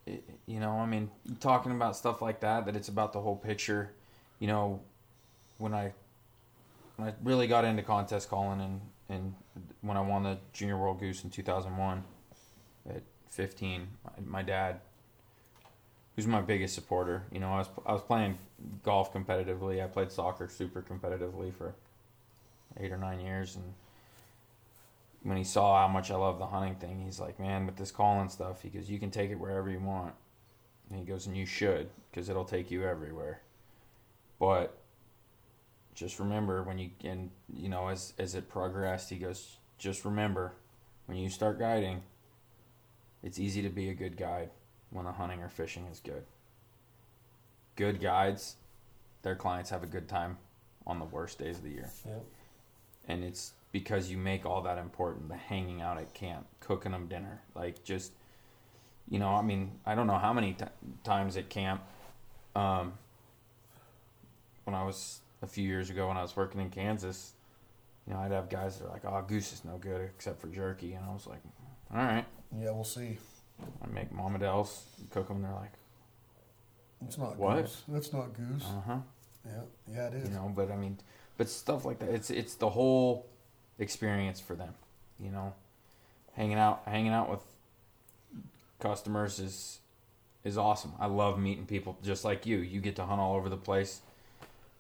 [0.06, 3.92] you know, I mean, talking about stuff like that, that it's about the whole picture.
[4.38, 4.80] You know,
[5.58, 5.92] when I
[6.96, 9.34] when I really got into contest calling and and
[9.80, 12.04] when I won the Junior World Goose in 2001
[12.88, 13.88] at 15,
[14.24, 14.80] my, dad
[16.14, 17.24] who's my biggest supporter.
[17.32, 18.38] You know, I was I was playing
[18.82, 19.82] golf competitively.
[19.82, 21.74] I played soccer super competitively for
[22.78, 23.64] 8 or 9 years and
[25.22, 27.90] when he saw how much I love the hunting thing, he's like, man, with this
[27.90, 30.14] calling stuff, he goes, you can take it wherever you want.
[30.88, 33.42] And he goes, and you should, because it'll take you everywhere.
[34.38, 34.76] But
[35.94, 40.54] just remember when you, and you know, as as it progressed, he goes, just remember,
[41.06, 42.02] when you start guiding,
[43.22, 44.50] it's easy to be a good guide
[44.90, 46.24] when the hunting or fishing is good.
[47.76, 48.56] Good guides,
[49.22, 50.38] their clients have a good time
[50.86, 52.24] on the worst days of the year Yep.
[53.06, 57.06] and it's because you make all that important the hanging out at camp cooking them
[57.06, 58.12] dinner like just
[59.08, 60.64] you know i mean i don't know how many t-
[61.04, 61.80] times at camp
[62.56, 62.92] um,
[64.64, 67.32] when i was a few years ago when i was working in kansas
[68.06, 70.48] you know i'd have guys that are like oh goose is no good except for
[70.48, 71.42] jerky and i was like
[71.92, 72.24] all right
[72.56, 73.18] Yeah, we'll see.
[73.82, 75.72] i make momadels cook them they're like
[77.06, 77.62] It's not What?
[77.62, 77.82] goose.
[77.88, 78.64] That's not goose.
[78.64, 78.98] uh-huh
[79.46, 79.52] Yeah,
[79.92, 80.28] yeah, it is.
[80.28, 80.98] you know but i mean
[81.38, 83.26] but stuff like that it's it's the whole
[83.80, 84.74] experience for them
[85.22, 85.52] you know?
[86.34, 87.40] Hanging out hanging out with
[88.78, 89.78] customers is
[90.44, 90.92] is awesome.
[90.98, 92.58] I love meeting people just like you.
[92.58, 94.00] You get to hunt all over the place.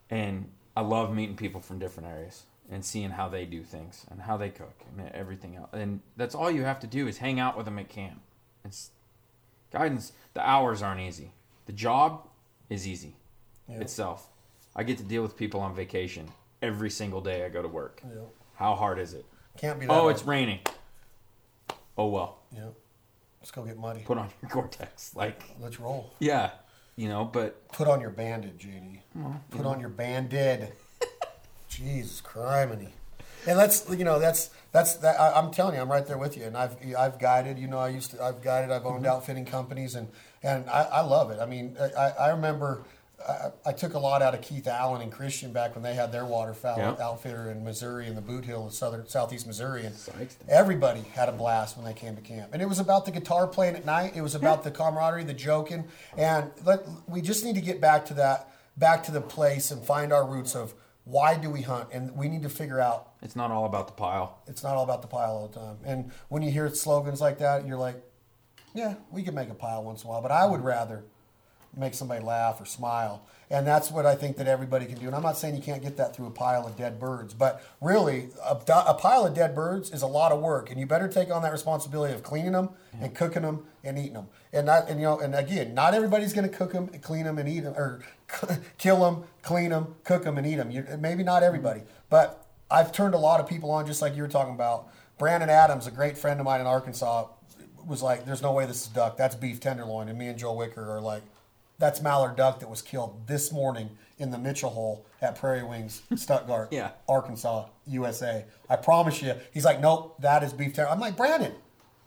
[0.08, 4.20] And i love meeting people from different areas and seeing how they do things and
[4.20, 7.40] how they cook and everything else and that's all you have to do is hang
[7.40, 8.20] out with them at camp.
[8.64, 8.90] It's
[9.72, 11.32] guidance the hours aren't easy.
[11.66, 12.26] The job
[12.68, 13.14] is easy
[13.68, 13.80] Yeah.
[13.80, 14.28] itself.
[14.74, 16.28] I get to deal with people on vacation
[16.62, 18.02] every single day i go to work.
[18.04, 18.22] Yeah.
[18.60, 19.24] How hard is it
[19.56, 19.92] Can't be that.
[19.92, 20.14] oh hard.
[20.14, 20.60] it's raining
[21.98, 22.66] oh well Yeah.
[23.40, 24.02] Let's go get muddy.
[24.04, 26.12] put on your gore-tex like Let's roll.
[26.18, 26.50] yeah
[26.94, 29.00] you know but Put on your Banded, JD.
[29.50, 30.72] Put on your Banded.
[31.68, 32.90] Jesus criminy.
[33.46, 36.36] And let's you know that's that's that I, I'm telling you I'm right there with
[36.36, 39.12] you and I've I've guided you know I used to I've guided I've owned mm-hmm.
[39.14, 40.08] outfitting companies and
[40.42, 42.84] and I, I love it I mean I, I remember
[43.28, 46.10] I, I took a lot out of Keith Allen and Christian back when they had
[46.10, 46.96] their waterfowl Yeah.
[47.04, 49.94] outfitter in Missouri in the Bootheel in southern southeast Missouri and
[50.48, 52.50] everybody had a blast when they came to camp.
[52.52, 54.12] And it was about the guitar playing at night.
[54.16, 55.84] It was about the camaraderie the joking.
[56.16, 59.84] And let, we just need to get back to that back to the place and
[59.84, 60.72] find our roots of
[61.04, 61.88] why do we hunt?
[61.92, 64.38] And we need to figure out it's not all about the pile.
[64.46, 65.76] It's not all about the pile all the time.
[65.84, 67.96] And when you hear slogans like that you're like
[68.74, 70.22] yeah we can make a pile once in a while.
[70.22, 71.04] But i would rather
[71.76, 73.22] make somebody laugh or smile.
[73.52, 75.06] And that's what i think that everybody can do.
[75.06, 77.62] And i'm not saying you can't get that through a pile of dead birds but
[77.80, 80.70] really a, a pile of dead birds is a lot of work.
[80.70, 84.14] And you better take on that responsibility of cleaning them and cooking them and eating
[84.14, 84.28] them.
[84.52, 87.38] And not and you know and again not everybody's going to cook them clean them
[87.38, 88.02] and eat them or
[88.78, 92.92] kill them clean them cook them and eat them you, maybe not everybody but i've
[92.92, 94.88] turned a lot of people on just like you were talking about.
[95.18, 97.26] Brandon adams a great friend of mine in arkansas
[97.86, 99.16] was like there's no way this is duck.
[99.16, 100.08] That's beef tenderloin.
[100.08, 101.22] And me and joe wicker are like
[101.80, 106.02] that's mallard duck that was killed this morning in the Mitchell hole at Prairie Wings,
[106.14, 106.90] Stuttgart, Yeah.
[107.08, 108.44] Arkansas, USA.
[108.68, 109.34] I promise you.
[109.52, 110.92] He's like, nope, that is beef teriyaki.
[110.92, 111.52] I'm like, Brandon,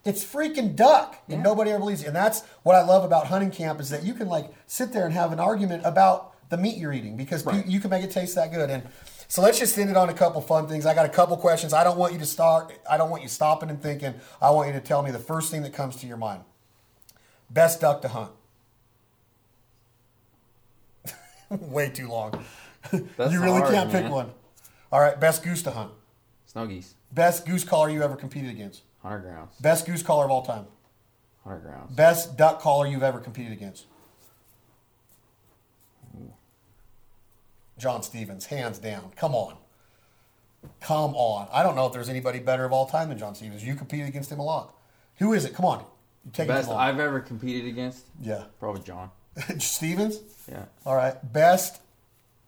[0.06, 2.08] it's freaking duck, and nobody ever believes you.
[2.08, 5.06] And that's what I love about hunting camp is that you can like sit there
[5.06, 8.12] and have an argument about the meat you're eating because pe- you can make it
[8.12, 8.70] taste that good.
[8.70, 8.84] And
[9.28, 10.86] so let's just end it on a couple fun things.
[10.86, 11.74] I got a couple questions.
[11.74, 12.74] I don't want you to start.
[12.88, 14.14] I don't want you stopping and thinking.
[14.40, 16.44] I want you to tell me the first thing that comes to your mind.
[17.50, 18.32] Best duck to hunt.
[21.62, 22.44] Way too long.
[22.92, 24.12] You really hard, can't pick man.
[24.12, 24.32] one.
[24.92, 25.92] All right, best goose to hunt.
[26.46, 28.84] Snow geese, Best goose caller you ever competed against.
[29.02, 30.66] 100 grounds, Best goose caller of all time.
[31.44, 31.96] 100 grounds.
[31.96, 33.86] Best duck caller you've ever competed against.
[37.78, 39.12] John Stevens, hands down.
[39.16, 39.58] Come on.
[40.80, 41.48] Come on.
[41.52, 43.64] I don't know if there's anybody better of all time than John Stevens.
[43.66, 44.74] You competed against him a lot.
[45.18, 45.54] Who is it?
[45.54, 45.80] Come on.
[46.24, 46.82] You take Best it too long.
[46.82, 48.44] I've ever competed against, yeah.
[48.60, 49.10] probably John.
[49.60, 50.20] Stevens?
[50.50, 50.66] Yeah.
[50.86, 51.16] All right.
[51.32, 51.82] Best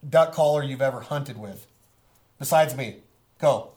[0.07, 1.67] duck caller you've ever hunted with.
[2.39, 2.97] Besides me.
[3.39, 3.71] Go.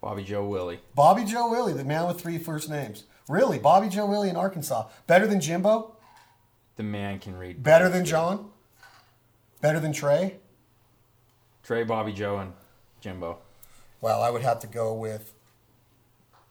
[0.00, 0.80] Bobby Joe Willie.
[0.94, 3.04] Bobby Joe Willie, the man with three first names.
[3.28, 3.58] Really?
[3.58, 4.88] Bobby Joe Willie in Arkansas.
[5.06, 5.96] Better than Jimbo?
[6.76, 7.62] The man can read.
[7.62, 8.04] Better than.
[8.04, 8.50] John?
[9.60, 10.36] Better than Trey?
[11.62, 12.52] Trey, Bobby Joe, and
[13.00, 13.38] Jimbo.
[14.02, 15.32] Well, I would have to go with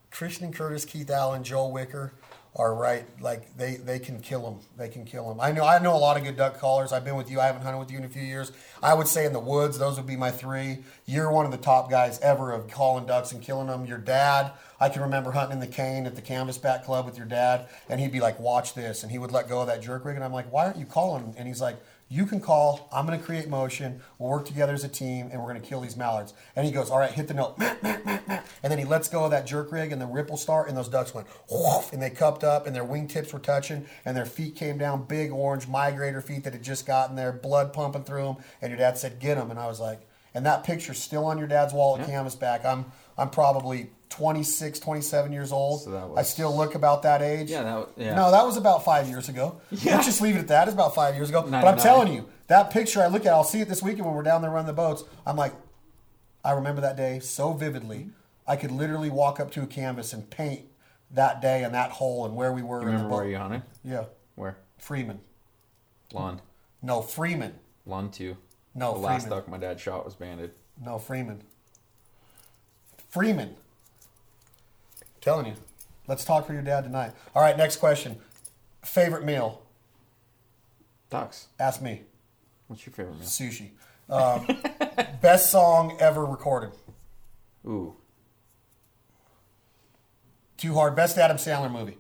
[0.10, 2.14] Christian Curtis, Keith Allen, Joel Wicker
[2.56, 3.06] are right.
[3.20, 4.60] Like they, they can kill them.
[4.78, 5.40] They can kill them.
[5.40, 6.92] I know I know a lot of good duck callers.
[6.94, 7.40] I've been with you.
[7.40, 8.52] I haven't hunted with you in a few years.
[8.82, 10.80] I would say in the woods, those would be my three.
[11.06, 13.86] You're one of the top guys ever of calling ducks and killing them.
[13.86, 17.26] Your dad, I can remember hunting in the cane at the Canvasback Club with your
[17.26, 20.06] dad, and he'd be like, "Watch this," and he would let go of that jerk
[20.06, 21.78] rig, and I'm like, "Why aren't you calling?" And he's like.
[22.10, 22.88] You can call.
[22.92, 24.02] I'm going to create motion.
[24.20, 26.34] We'll work together as a team, and we're going to kill these mallards.
[26.56, 27.58] And he goes, "All right, hit the note."
[28.64, 30.88] And then he lets go of that jerk rig, and the ripple start, and those
[30.88, 34.56] ducks went whoof, and they cupped up, and their wingtips were touching, and their feet
[34.56, 38.38] came down, big orange migrator feet that had just gotten there, blood pumping through them.
[38.62, 41.38] And your dad said, "Get them," and I was like, and that picture's still on
[41.38, 42.66] your dad's wall at Canvasback.
[42.66, 42.86] I'm
[43.18, 45.82] I'm probably 26, 27 years old.
[45.82, 47.50] So that was- I still look about that age.
[47.50, 48.16] Yeah, that was- yeah.
[48.16, 49.60] No, that was about five years ago.
[49.72, 49.96] Yeah.
[49.96, 50.68] Let's just leave it at that.
[50.68, 51.42] It's about five years ago.
[51.42, 51.78] But I'm 99.
[51.84, 54.42] telling you, that picture I look at, I'll see it this weekend when we're down
[54.44, 55.04] there running the boats.
[55.26, 55.54] I'm like,
[56.46, 58.10] I remember that day so vividly.
[58.48, 60.66] I could literally walk up to a canvas and paint
[61.12, 63.16] that day and that hole and where we were You in the remember boat.
[63.16, 63.62] where you hunted?
[63.84, 64.06] Yeah,
[64.36, 64.58] Where?
[64.78, 65.22] Freeman.
[66.12, 66.42] Lund.
[66.82, 67.56] No, Freeman.
[67.86, 68.36] Lund 2.
[68.76, 70.52] No, The last duck my dad shot was banded.
[70.80, 71.44] No, Freeman.
[73.10, 73.56] Freeman.
[75.24, 75.54] Telling you.
[76.08, 77.14] Let's talk for your dad tonight.
[77.34, 78.18] All right, next question.
[78.84, 79.62] Favorite meal?
[81.10, 81.48] Ducks.
[81.60, 82.02] Ask me.
[82.68, 83.28] What's your favorite meal?
[83.28, 83.70] Sushi.
[84.10, 84.46] Um,
[85.22, 86.72] best song ever recorded?
[87.66, 87.96] Ooh.
[90.58, 90.96] Too hard.
[90.96, 91.98] Best Adam Sandler movie?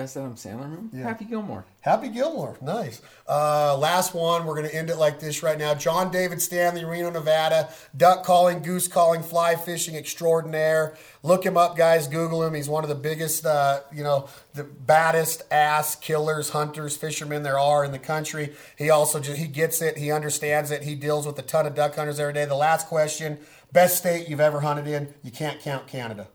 [0.00, 0.96] Best Adam Sandler movie?
[0.96, 1.02] Yeah.
[1.02, 1.66] Happy Gilmore.
[1.82, 2.56] Happy Gilmore.
[2.62, 3.02] Nice.
[3.28, 4.46] Uh, last one.
[4.46, 5.74] We're going to end it like this right now.
[5.74, 7.68] John David Stanley, Reno, Nevada.
[7.94, 10.96] Duck calling, goose calling, fly fishing extraordinaire.
[11.22, 12.08] Look him up, guys.
[12.08, 12.54] Google him.
[12.54, 17.58] He's one of the biggest, uh, you know, the baddest ass killers, hunters, fishermen there
[17.58, 18.54] are in the country.
[18.78, 19.98] He also just, he gets it.
[19.98, 20.82] He understands it.
[20.82, 22.46] He deals with a ton of duck hunters every day.
[22.46, 23.36] The last question.
[23.70, 25.12] Best state you've ever hunted in?
[25.22, 26.28] You can't count Canada.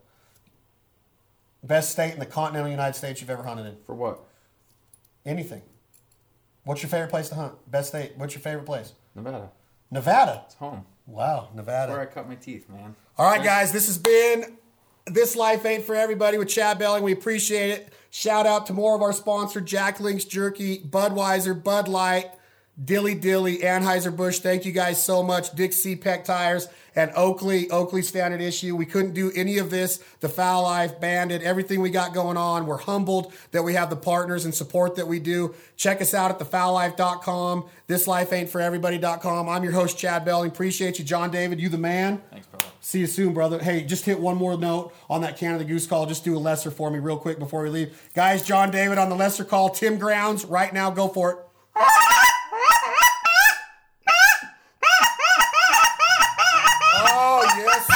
[1.65, 3.77] Best state in the continental United States you've ever hunted in?
[3.85, 4.19] For what?
[5.25, 5.63] Anything.
[6.63, 7.53] What's your favorite place to hunt?
[7.69, 8.13] Best state.
[8.17, 8.93] What's your favorite place?
[9.15, 9.49] Nevada.
[9.89, 10.43] Nevada.
[10.45, 10.85] It's home.
[11.07, 11.91] Wow, Nevada.
[11.91, 12.95] Where I cut my teeth, man.
[13.17, 14.57] All right, guys, this has been
[15.05, 17.03] This Life Ain't For Everybody with Chad Belding.
[17.03, 17.93] We appreciate it.
[18.09, 22.31] Shout out to more of our sponsor, Jack Link's Jerky, Budweiser, Bud Light,
[22.83, 24.39] Dilly Dilly, Anheuser-Busch.
[24.39, 25.55] Thank you guys so much.
[25.55, 28.75] Dick Cepek Tires and Oakley, Oakley Standard Issue.
[28.75, 30.03] We couldn't do any of this.
[30.19, 32.65] The Fowl Life, Banded, everything we got going on.
[32.65, 35.55] We're humbled that we have the partners and support that we do.
[35.77, 39.49] Check us out at thefowllife.com, thislifeaintforeverybody.com.
[39.49, 40.51] I'm your host, Chad Belding.
[40.51, 41.61] Appreciate you, John David.
[41.61, 42.21] You the man.
[42.29, 42.65] Thanks, brother.
[42.81, 43.59] See you soon, brother.
[43.59, 46.05] Hey, just hit one more note on that Canada Goose call.
[46.05, 48.11] Just do a lesser for me real quick before we leave.
[48.13, 49.69] Guys, John David on the lesser call.
[49.69, 51.37] Tim Grounds, right now, go for it.
[56.97, 57.89] Oh, yes.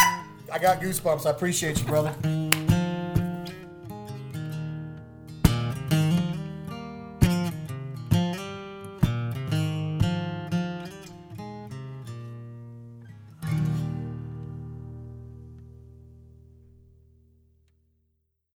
[0.51, 1.25] I got goosebumps.
[1.25, 2.48] I appreciate you, brother.